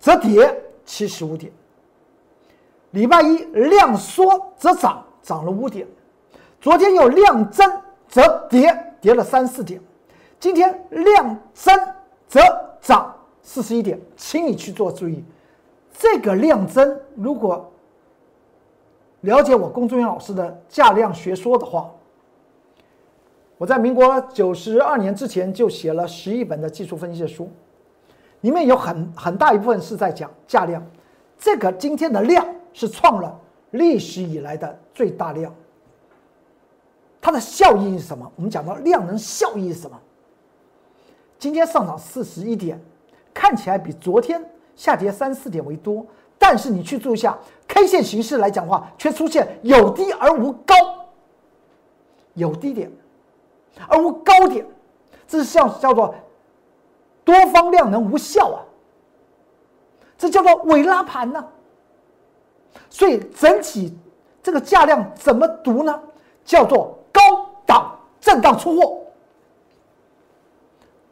[0.00, 1.52] 则跌七十五点。
[2.90, 5.86] 礼拜一量缩则涨，涨了五点。
[6.60, 7.70] 昨天又量增
[8.08, 9.80] 则跌，跌了三四点。
[10.40, 11.78] 今天量增
[12.26, 12.40] 则
[12.80, 15.24] 涨四十一点，请你去做注意。
[15.96, 17.70] 这个量增，如果
[19.20, 21.93] 了解我龚忠元老师的价量学说的话，
[23.56, 27.48] 我在民国九十二年之前就写了十一本的技术分析的书，
[28.40, 30.84] 里面有很很大一部分是在讲价量。
[31.38, 33.40] 这个今天的量是创了
[33.70, 35.54] 历史以来的最大量。
[37.20, 38.30] 它的效益是什么？
[38.36, 39.98] 我们讲到量能效益是什么？
[41.38, 42.80] 今天上涨四十一点，
[43.32, 44.44] 看起来比昨天
[44.76, 46.04] 下跌三四点为多，
[46.38, 47.38] 但是你去注意一下
[47.68, 50.74] K 线形式来讲的话，却出现有低而无高，
[52.34, 52.90] 有低点
[53.88, 54.66] 而无高点，
[55.26, 56.14] 这是叫叫做
[57.24, 58.58] 多方量能无效啊，
[60.16, 61.44] 这叫做伪拉盘呢。
[62.90, 63.96] 所以整体
[64.42, 66.00] 这个价量怎么读呢？
[66.44, 67.20] 叫做高
[67.64, 69.00] 档震荡出货。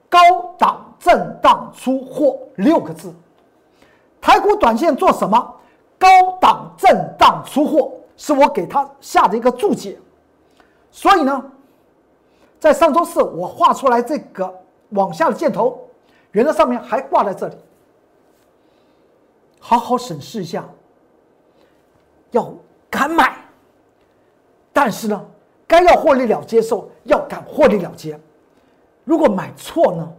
[0.09, 0.19] 高
[0.59, 3.13] 档震荡出货六个字，
[4.21, 5.57] 台股短线做什么？
[5.99, 9.99] 高档震荡出货是我给他下的一个注解。
[10.91, 11.43] 所以呢，
[12.63, 15.85] 在上周四我画出来这个往下的箭头，
[16.31, 17.57] 原则上面还挂在这里，
[19.59, 20.65] 好好审视一下，
[22.31, 22.55] 要
[22.89, 23.37] 敢买，
[24.73, 25.27] 但是呢，
[25.67, 28.17] 该要获利了结的时候要敢获利了结。
[29.03, 30.13] 如果买错呢，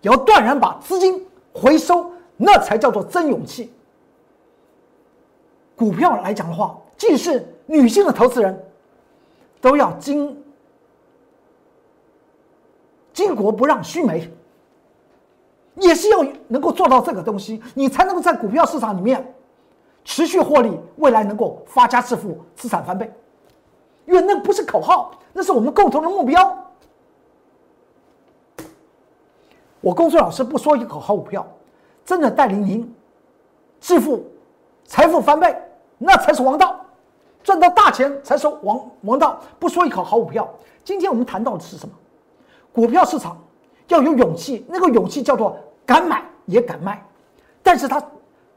[0.00, 3.72] 要断然把资金回收，那才叫做真勇气。
[5.76, 8.60] 股票来讲的话，既是女性的投资人，
[9.60, 10.36] 都要经
[13.14, 14.28] 巾帼不让须眉，
[15.76, 19.34] 也是要能够做到这个东西，你才能够在股票市场里面
[20.04, 23.10] 持续获利，未来能够发家致富，资产翻倍。
[24.04, 26.58] 因为那不是口号，那是我们共同的目标。
[29.80, 31.46] 我公孙老师不说一口好股票，
[32.04, 32.94] 真的带领您
[33.80, 34.26] 致富、
[34.84, 35.56] 财富翻倍，
[35.98, 36.84] 那才是王道，
[37.42, 39.40] 赚到大钱才是王王道。
[39.58, 40.48] 不说一口好股票，
[40.82, 41.94] 今天我们谈到的是什么？
[42.74, 43.42] 股票市场
[43.88, 45.56] 要有勇气，那个勇气叫做
[45.86, 47.02] 敢买也敢卖，
[47.62, 48.02] 但是它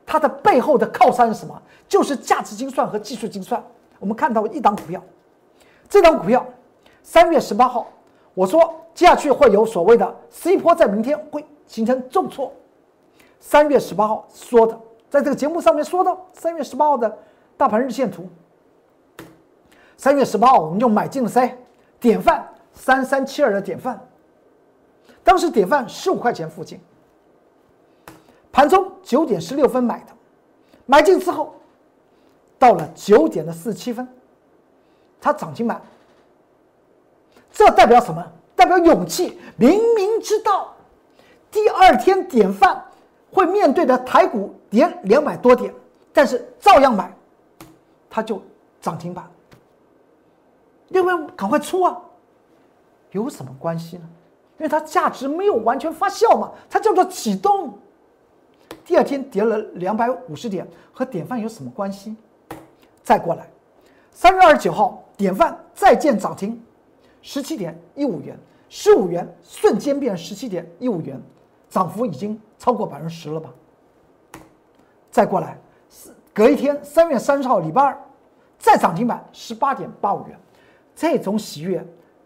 [0.05, 1.61] 它的背后的靠山是什么？
[1.87, 3.63] 就是价值精算和技术精算。
[3.99, 5.01] 我们看到一档股票，
[5.87, 6.45] 这档股票
[7.01, 7.87] 三月十八号，
[8.33, 8.73] 我说。
[8.97, 12.51] 接下去会有所谓的 C 波，在明天会形成重挫。
[13.39, 14.75] 三月十八号说的，
[15.07, 17.17] 在这个节目上面说的，三月十八号的
[17.55, 18.27] 大盘日线图。
[19.97, 21.55] 三月十八号我们就买进了 C
[21.99, 24.03] 典范三三七二的典范，
[25.27, 26.79] 当时典范十五块钱附近，
[28.49, 30.13] 盘中九点十六分买的，
[30.85, 31.53] 买进之后
[32.57, 34.07] 到了九点的四十七分，
[35.19, 35.81] 它涨停板，
[37.51, 38.25] 这代表什么？
[38.55, 40.73] 代表勇气，明明知道
[41.51, 42.81] 第二天典范
[43.29, 45.73] 会面对的台股跌两百多点，
[46.13, 47.13] 但是照样买，
[48.09, 48.41] 它就
[48.79, 49.29] 涨停板。
[50.87, 51.97] 要不要赶快出啊？
[53.11, 54.03] 有什么关系呢？
[54.57, 57.77] 因为它价值没有完全发酵嘛，它叫做启动。
[58.83, 62.15] 第二天跌了两百五十点，和典范有什么关系？
[63.03, 63.49] 再过来，
[64.11, 66.61] 三月二十九号，典范再见涨停。
[67.21, 68.37] 十七点一五元，
[68.69, 71.21] 十五元瞬间变十七点一五元，
[71.69, 73.53] 涨幅已经超过百分之十了吧？
[75.11, 75.57] 再过来，
[76.33, 77.97] 隔一天三月三十号礼拜二，
[78.57, 80.39] 再涨停板十八点八五元，
[80.95, 81.85] 这种喜悦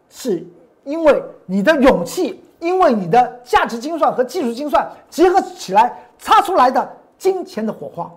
[0.09, 0.45] 是
[0.83, 8.11] 因为你的勇气，因为你的价值精算和技术精算结合起来擦出来的金钱的火花。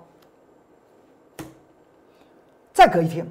[2.73, 3.27] 再隔一天，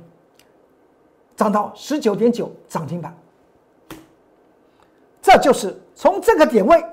[1.35, 3.15] 涨到十九点九涨停板。
[5.21, 6.83] 这就是从这个点位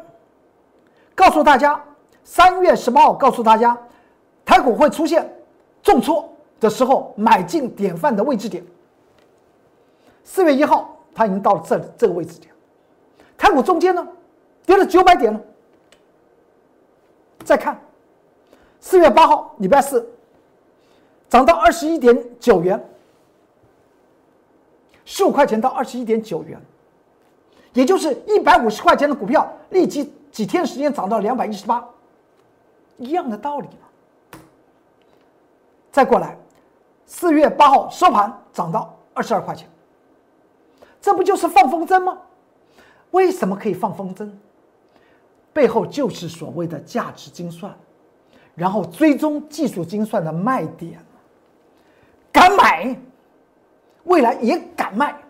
[1.15, 1.83] 告诉大家，
[2.25, 3.77] 三月十八号告诉大家，
[4.45, 5.31] 台股会出现
[5.83, 6.29] 重挫
[6.59, 8.65] 的时候买进典范的位置点。
[10.25, 12.51] 四月一号，它已经到了这这个位置点。
[13.37, 14.09] 台股中间呢，
[14.65, 15.39] 跌了九百点了。
[17.45, 17.79] 再看
[18.81, 20.09] 四月八号，礼拜四，
[21.29, 22.83] 涨到二十一点九元，
[25.05, 26.59] 十五块钱到二十一点九元，
[27.75, 31.87] 也就是一百五十块钱的股票，立即几天时间涨到两百一十八，
[32.97, 34.41] 一样的道理嘛。
[35.93, 36.35] 再过来，
[37.05, 39.69] 四月八号收盘涨到二十二块钱，
[41.01, 42.19] 这不就是放风筝吗？
[43.13, 44.31] 为什么可以放风筝？
[45.53, 47.75] 背后就是所谓的价值精算，
[48.55, 51.05] 然后追踪技术精算的卖点，
[52.31, 52.97] 敢买，
[54.05, 55.21] 未来也敢卖，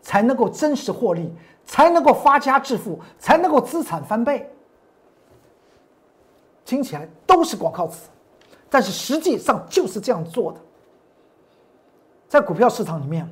[0.00, 1.32] 才能够真实获利，
[1.64, 4.48] 才能够发家致富，才能够资产翻倍。
[6.64, 8.08] 听起来都是广告词，
[8.68, 10.60] 但是实际上就是这样做的。
[12.28, 13.28] 在股票市场里面，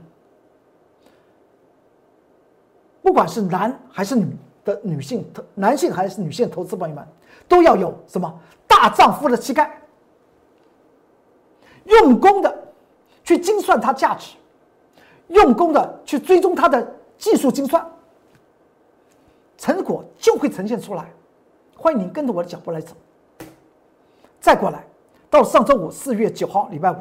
[3.08, 4.36] 不管是男还是女。
[4.64, 7.02] 的女性、男性还是女性投资朋友们，
[7.48, 8.30] 都要有什么
[8.66, 9.80] 大丈夫的气概，
[11.86, 12.54] 用功的
[13.24, 14.36] 去精算它价值，
[15.28, 16.86] 用功的去追踪它的
[17.16, 17.82] 技术精算，
[19.56, 21.10] 成果就会呈现出来。
[21.74, 22.94] 欢迎您跟着我的脚步来走。
[24.38, 24.84] 再过来，
[25.30, 26.96] 到上周五四月九号礼拜五，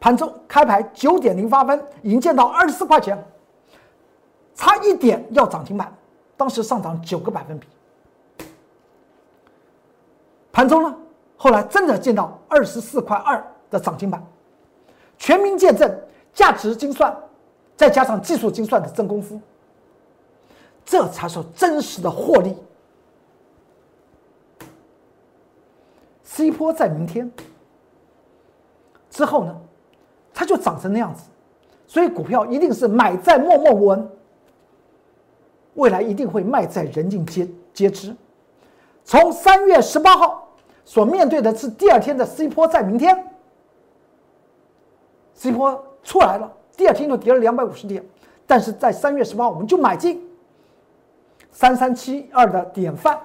[0.00, 3.16] 盘中开盘九点零八分，已经见到二十四块钱，
[4.58, 5.96] 差一点要涨停板。
[6.36, 7.66] 当时上涨九个百分比，
[10.52, 10.96] 盘中呢，
[11.36, 14.20] 后来真的见到二十四块二的涨停板，
[15.16, 15.88] 全民见证
[16.32, 17.16] 价值精算，
[17.76, 19.40] 再加上技术精算的真功夫，
[20.84, 22.56] 这才是真实的获利。
[26.22, 27.28] C 波在明天
[29.10, 29.56] 之后呢，
[30.32, 31.24] 它就涨成那样子，
[31.86, 34.08] 所以股票一定是买在默默无闻。
[35.78, 38.14] 未来一定会卖在人尽皆皆知。
[39.04, 40.48] 从三月十八号
[40.84, 43.26] 所面对的是第二天的 C 波，在明天
[45.34, 48.04] C 波出来了，第二天就跌了两百五十点，
[48.44, 50.28] 但是在三月十八我们就买进
[51.52, 53.16] 三三七二的典范，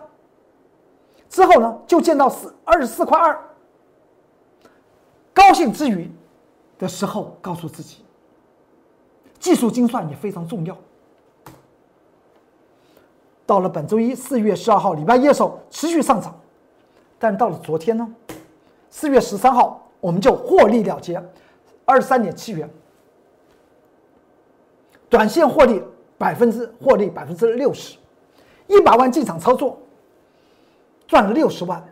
[1.30, 3.36] 之后呢就见到四二十四块二，
[5.34, 6.10] 高兴之余
[6.78, 8.06] 的时候，告诉自己，
[9.40, 10.78] 技术精算也非常重要。
[13.46, 16.34] 到了本周一，四月十二号，礼拜一的时候持续上涨，
[17.20, 18.08] 但到了昨天呢，
[18.90, 21.22] 四月十三号我们就获利了结，
[21.84, 22.70] 二十三点七元，
[25.10, 25.84] 短线获利
[26.18, 27.98] 百分之获利百分之六十，
[28.68, 29.78] 一百万进场操作
[31.06, 31.84] 赚了六十万，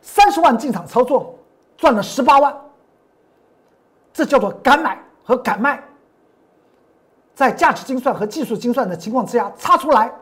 [0.00, 1.34] 三十万进场操作
[1.76, 2.56] 赚了十八万，
[4.12, 5.82] 这叫做敢买和敢卖，
[7.34, 10.12] 在价值精算和技术精算的情况之下擦出来。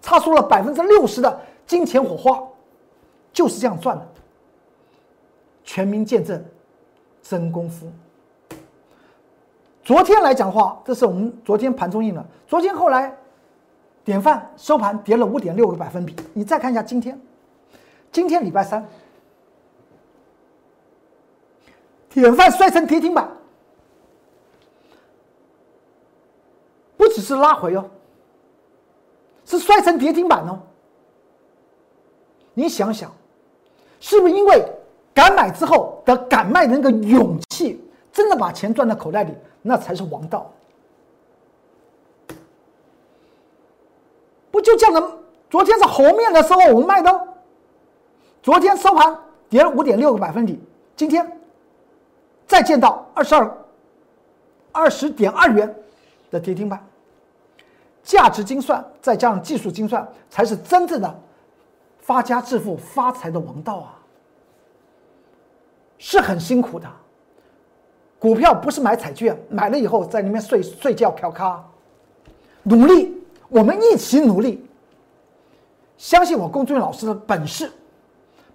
[0.00, 2.42] 擦出了百分之六十的金钱火花，
[3.32, 4.06] 就是这样赚的。
[5.64, 6.44] 全民见证，
[7.22, 7.90] 真功夫。
[9.82, 12.24] 昨天来讲的话，这是我们昨天盘中印的。
[12.46, 13.16] 昨天后来，
[14.04, 16.14] 典范收盘跌了五点六个百分比。
[16.34, 17.20] 你再看一下今天，
[18.12, 18.86] 今天礼拜三，
[22.10, 23.28] 典范摔成跌停板，
[26.96, 27.90] 不只是拉回哦。
[29.46, 30.60] 是摔成跌停板哦！
[32.52, 33.10] 你想想，
[34.00, 34.62] 是不是因为
[35.14, 37.80] 敢买之后的敢卖的那个勇气，
[38.12, 39.32] 真的把钱赚到口袋里，
[39.62, 40.50] 那才是王道。
[44.50, 45.18] 不就这样的？
[45.48, 47.28] 昨天是红面的时候我们卖的，
[48.42, 49.16] 昨天收盘
[49.48, 50.58] 跌了五点六个百分点，
[50.96, 51.40] 今天
[52.48, 53.58] 再见到二十二
[54.72, 55.72] 二十点二元
[56.32, 56.84] 的跌停板。
[58.06, 61.20] 价值精算再加上技术精算，才是真正的
[61.98, 63.98] 发家致富、发财的王道啊！
[65.98, 66.88] 是很辛苦的，
[68.20, 71.60] 股票不是买彩券，买了以后在里面睡睡觉、嫖咖，
[72.62, 73.12] 努力，
[73.48, 74.64] 我们一起努力。
[75.96, 77.72] 相信我，龚俊老师的本事，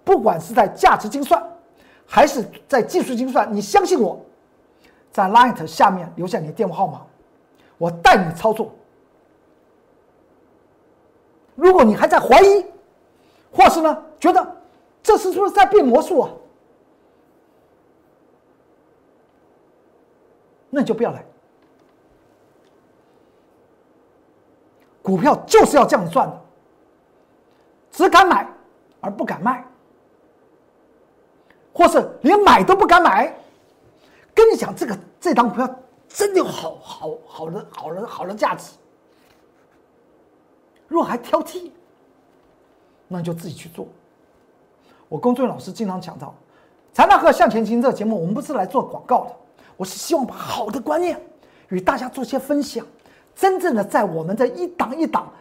[0.02, 1.42] 不管是在价值精算，
[2.06, 4.18] 还是在技术精算，你相信我，
[5.10, 7.02] 在 Light 下面留下你的电话号码，
[7.76, 8.72] 我带你操作。
[11.54, 12.64] 如果你还在怀疑，
[13.52, 14.56] 或是呢觉得
[15.02, 16.30] 这是不是在变魔术啊？
[20.70, 21.24] 那你就不要来。
[25.02, 26.40] 股票就是要这样赚的，
[27.90, 28.48] 只敢买
[29.00, 29.64] 而不敢卖，
[31.74, 33.34] 或是连买都不敢买，
[34.32, 35.68] 跟你讲，这个这张股票
[36.08, 38.70] 真的有好好好的好的好的价值。
[40.92, 41.70] 若还挑剔，
[43.08, 43.88] 那就自己去做。
[45.08, 46.28] 我工作人员老师经常讲到，
[46.92, 49.36] 《财纳课向前行》这个节目，我们不是来做广告的，
[49.76, 51.20] 我是希望把好的观念
[51.68, 52.86] 与大家做些分享。
[53.34, 55.32] 真正的在我们这一档一档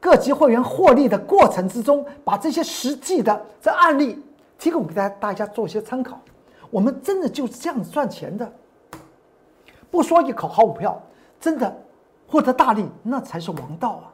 [0.00, 4.22] 各级会员获利的过程之中，把这些实际的这案例
[4.58, 6.18] 提供给大家，大家做一些参考。
[6.70, 8.50] 我们真的就是这样赚钱的，
[9.90, 11.00] 不说一口好股票，
[11.38, 11.74] 真的
[12.26, 14.13] 获得大利，那才是王道啊！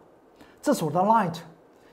[0.63, 1.35] 这是我的 Light，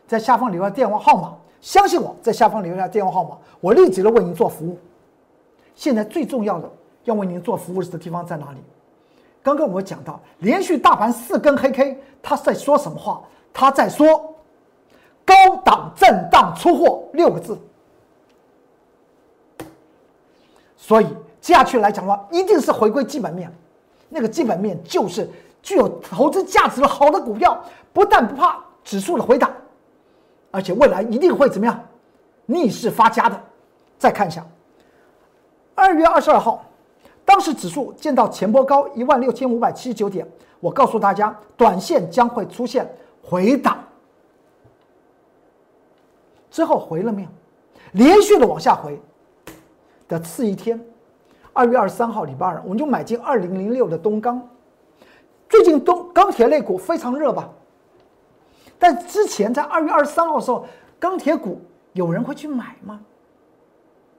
[0.08, 4.78] 在下方留下电话号码，相信我在下方留下电话号码，我立即的为您做服务。
[5.76, 6.70] 现在最重要的
[7.04, 8.58] 要为您做服务的地方在哪里？
[9.44, 13.22] 刚刚我讲到，连续大盘四根黑 K，他在说什么话？
[13.54, 14.36] 他在说
[15.24, 17.58] 高档震荡出货六个字。
[20.76, 21.08] 所以
[21.40, 23.52] 接下去来讲的话，一定是回归基本面，
[24.10, 25.30] 那个基本面就是
[25.62, 27.62] 具有投资价值的好的股票，
[27.94, 29.52] 不但不怕指数的回档，
[30.52, 31.80] 而且未来一定会怎么样，
[32.46, 33.44] 逆势发家的。
[33.98, 34.46] 再看一下，
[35.76, 36.64] 二月二十二号，
[37.26, 40.28] 当时指数见到前波高一万六千五百七十九点，
[40.60, 42.88] 我告诉大家，短线将会出现
[43.24, 43.84] 回档，
[46.52, 47.28] 之后回了没有？
[47.94, 49.00] 连续的往下回。
[50.08, 50.80] 的次一天，
[51.52, 54.42] 二月二十三号，礼拜二，我们就买进二零零六的东钢。
[55.50, 57.50] 最近东钢铁类股非常热吧？
[58.80, 60.66] 但之前在二月二十三号的时候，
[61.00, 61.60] 钢铁股
[61.94, 63.00] 有人会去买吗？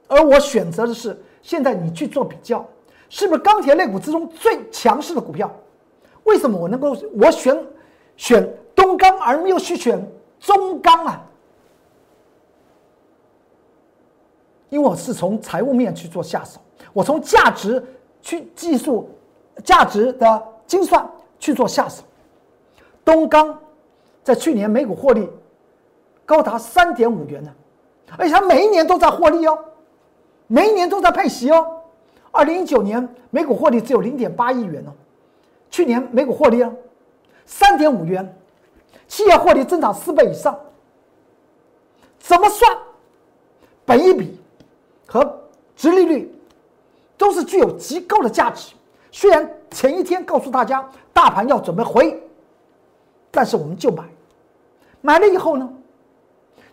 [0.07, 2.65] 而我选择的是，现在你去做比较，
[3.09, 5.49] 是不是钢铁类股之中最强势的股票？
[6.23, 7.65] 为什么我能够我选
[8.17, 10.05] 选东钢而没有去选
[10.39, 11.25] 中钢啊？
[14.69, 16.59] 因为我是从财务面去做下手，
[16.91, 17.83] 我从价值
[18.21, 19.09] 去技术
[19.63, 21.05] 价值的精算
[21.37, 22.01] 去做下手。
[23.03, 23.59] 东钢
[24.23, 25.27] 在去年每股获利
[26.25, 27.51] 高达三点五元呢，
[28.17, 29.59] 而且它每一年都在获利哦，
[30.47, 31.81] 每一年都在配息哦。
[32.31, 34.93] 二零一九年每股获利只有零点八亿元哦，
[35.69, 36.71] 去年每股获利啊
[37.45, 38.33] 三点五元，
[39.07, 40.57] 企业获利增长四倍以上，
[42.19, 42.77] 怎么算？
[43.85, 44.39] 本一比。
[45.11, 45.41] 和
[45.75, 46.31] 殖利率
[47.17, 48.75] 都是具有极高的价值。
[49.11, 52.21] 虽然前一天告诉大家大盘要准备回，
[53.31, 54.03] 但是我们就买，
[55.01, 55.69] 买了以后呢，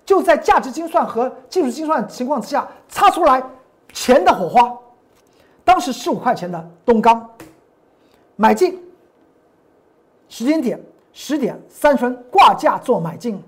[0.05, 3.43] 就在价值精算和技术精算情况之下擦出来
[3.93, 4.77] 钱的火花。
[5.65, 7.29] 当时十五块钱的东钢
[8.37, 8.81] 买进，
[10.29, 10.81] 时间点
[11.13, 13.43] 十点三分挂价做买进，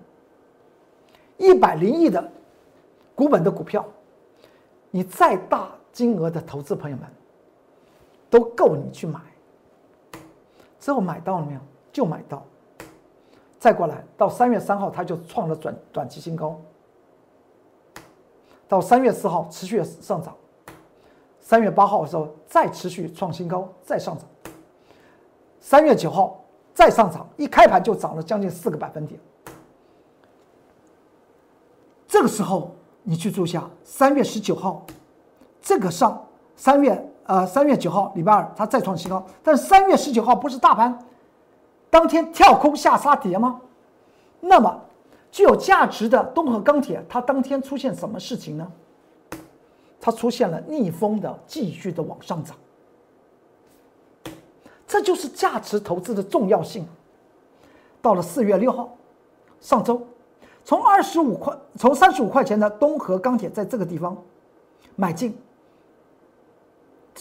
[1.36, 2.28] 一百零亿的
[3.14, 3.84] 股本的股票。
[4.90, 7.06] 你再大金额的投资，朋友们，
[8.30, 9.20] 都够你去买。
[10.80, 11.60] 之后买到了没有？
[11.92, 12.44] 就买到。
[13.58, 16.60] 再过来到三月三号，它就创了短短期新高。
[18.68, 20.36] 到三月四号持续上涨，
[21.40, 24.26] 三月八号的时候再持续创新高，再上涨。
[25.60, 29.18] 三月九号再上涨，一开盘就涨了将近四个百分点。
[32.06, 32.74] 这个时候。
[33.04, 34.84] 你去注下三月十九号，
[35.62, 36.22] 这个上
[36.56, 40.98] 三月呃三月九号礼拜二它再创新高，但是三月十九号不是大盘
[41.90, 43.60] 当天跳空下杀跌吗？
[44.40, 44.80] 那么
[45.30, 48.66] 具有价值的东河钢铁，它当天出现什么事情呢？
[50.00, 52.56] 它出现了逆风的继续的往上涨，
[54.86, 56.88] 这就是价值投资的重要性。
[58.00, 58.96] 到了四月六号，
[59.60, 60.00] 上周。
[60.64, 64.16] 从二十五块，从三十五块钱的东河钢铁在这个地方
[64.96, 65.36] 买进，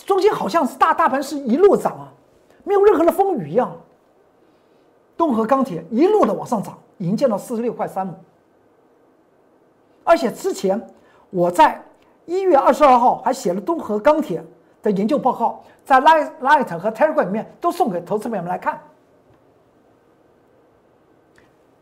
[0.06, 2.14] 中间好像是大大盘是一路涨啊，
[2.64, 3.76] 没有任何的风雨一样。
[5.16, 8.20] 东河钢铁一路的往上涨，已经见到四十六块三了。
[10.04, 10.80] 而且之前
[11.30, 11.84] 我在
[12.26, 14.44] 一月二十二号还写了东河钢铁
[14.82, 18.80] 的研究报告，在 Light Light 和 Telegram 里面都送给投资朋友们来看。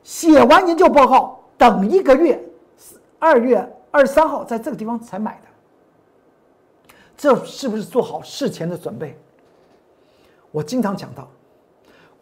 [0.03, 1.39] 写完研究报告。
[1.57, 2.37] 等一个月，
[3.17, 5.47] 二月二十三号在这个地方才买的，
[7.17, 9.17] 这是不是做好事前的准备？
[10.51, 11.27] 我经常讲到，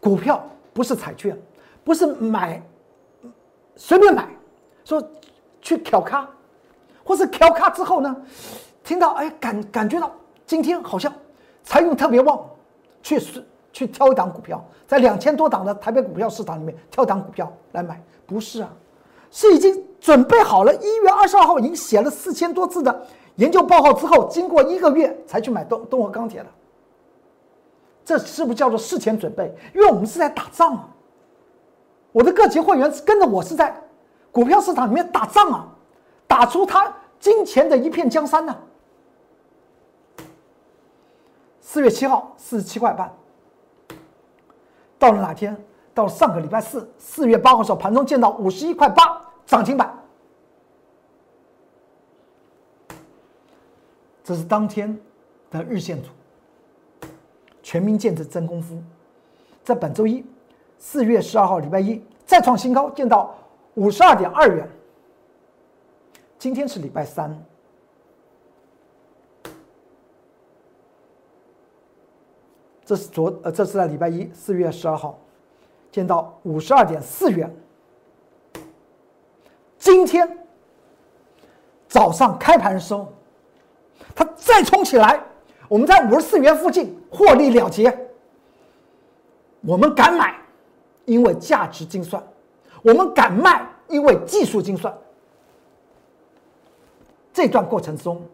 [0.00, 1.40] 股票不是彩券，
[1.82, 2.62] 不是买
[3.76, 4.28] 随便买，
[4.84, 5.02] 说
[5.60, 6.28] 去挑咖，
[7.04, 8.16] 或是挑咖之后呢，
[8.82, 10.10] 听到哎感感觉到
[10.46, 11.12] 今天好像
[11.62, 12.44] 财运特别旺，
[13.02, 13.20] 去
[13.72, 18.72] 去挑一档股票，在两千多档的台北股票市场里面挑一档股票来买，不是啊。
[19.36, 23.06] 是已经准备好了，一月二十二号已经写了四千多字的
[23.36, 26.46] 研究报告之后，经过一个月才去买东东河钢铁的。
[28.04, 29.52] 这是不是叫做事前准备？
[29.74, 30.88] 因为我们是在打仗啊。
[32.12, 33.74] 我的各级会员跟着我是在
[34.30, 35.66] 股票市场里面打仗啊，
[36.26, 38.56] 打出他金钱的一片江山呢。
[41.60, 43.10] 四月七号四十七块半，
[44.98, 45.56] 到了哪天？
[45.94, 49.93] 到了上个礼拜四，四月八号的时候，盘中见到五十一块八，涨停板。
[54.24, 54.98] 这是当天
[55.50, 56.08] 的日线图，
[57.62, 58.82] 全民见证真功夫，
[59.62, 60.24] 在本周一。
[60.76, 63.34] 四月十二号，礼拜一再创新高，见到
[63.74, 64.68] 五十二点二元。
[66.38, 67.42] 今天是礼拜三，
[72.84, 75.18] 这是昨呃，这是在礼拜一四月十二号，
[75.90, 77.50] 见到五十二点四元。
[79.78, 80.38] 今天
[81.88, 83.10] 早上开盘的时候，
[84.14, 85.20] 它再冲起来，
[85.68, 87.96] 我们在五十四元附近获利了结，
[89.62, 90.34] 我们敢买。
[91.06, 92.26] 因为价值精算，
[92.80, 94.90] 我们敢卖，因为技术精算。
[97.30, 98.26] 这段过程中，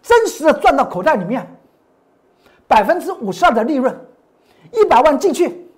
[0.00, 1.44] 真实的赚到口袋里面，
[2.68, 3.92] 百分之五十二的利润，
[4.70, 5.68] 一百万进去，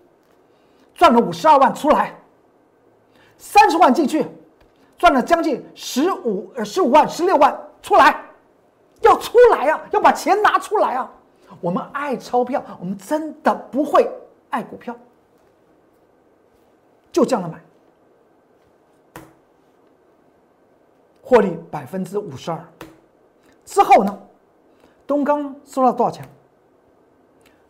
[0.94, 2.14] 赚了五十二万出来，
[3.38, 4.26] 三十万进去，
[4.98, 8.22] 赚了将近十五呃十五万十六万出来，
[9.00, 11.10] 要出来啊，要把钱拿出来啊！
[11.60, 14.10] 我们爱钞票，我们真的不会
[14.50, 14.94] 爱股票。
[17.10, 17.60] 就这样的买，
[21.22, 22.58] 获利百分之五十二。
[23.64, 24.18] 之后呢，
[25.06, 26.28] 东钢收了多少钱？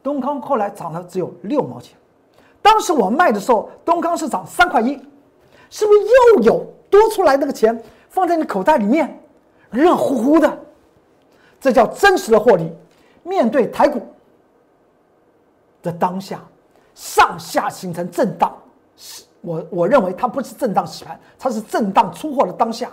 [0.02, 1.96] 东康后来涨了只有六毛钱。
[2.62, 4.94] 当时我卖的时候，东康是涨三块一，
[5.70, 5.98] 是不是
[6.36, 9.22] 又有多出来那个钱放在你口袋里面，
[9.70, 10.64] 热乎乎的？
[11.60, 12.72] 这叫真实的获利。
[13.22, 14.00] 面对台股
[15.82, 16.42] 的当下，
[16.94, 18.56] 上下形成震荡，
[18.96, 19.24] 是。
[19.40, 22.90] 我我认为它不是震荡洗盘，它是震荡出货的当下。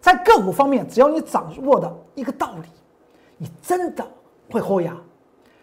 [0.00, 2.68] 在个股方面，只要你掌握的一个道理，
[3.36, 4.02] 你真的
[4.50, 4.96] 会豁牙，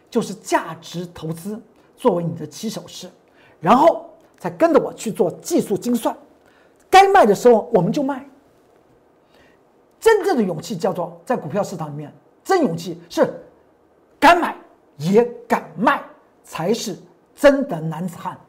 [0.09, 1.59] 就是价值投资
[1.95, 3.09] 作为你的起手式，
[3.59, 4.07] 然后
[4.37, 6.15] 再跟着我去做技术精算，
[6.87, 8.23] 该卖的时候我们就卖。
[10.05, 13.43] 真正的勇气叫做在股票市场里面，真勇气是
[14.19, 14.55] 敢买
[14.97, 15.99] 也敢卖，
[16.43, 16.95] 才是
[17.33, 18.39] 真的男子汉。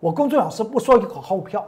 [0.00, 1.64] 我公众老师不说一口好股票，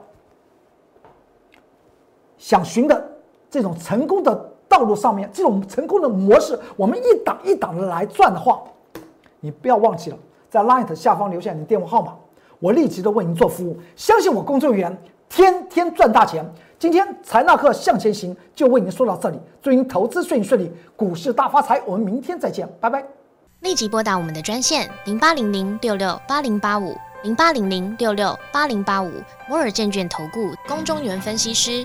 [2.38, 3.08] 想寻的
[3.48, 4.34] 这种成功的
[4.68, 8.64] 道路上面，这种成功的模式，我们一档一档的来转的话，
[9.38, 10.18] 你不要忘记了
[10.50, 12.16] 在 Light 下方留下你的电话号码，
[12.58, 13.78] 我立即的为您做服务。
[13.94, 16.44] 相信我，工作人员天天赚大钱。
[16.78, 21.80] 今天财纳课向前行就为您说到这里，祝您投资顺顺利，股市大发财。
[21.86, 23.04] 我们明天再见，拜拜。
[23.60, 26.96] 立即拨打我们的专线零八零零六六八零八五。
[27.24, 29.10] 零八零零六六八零八五
[29.48, 31.84] 摩尔证券投顾龚中原分析师，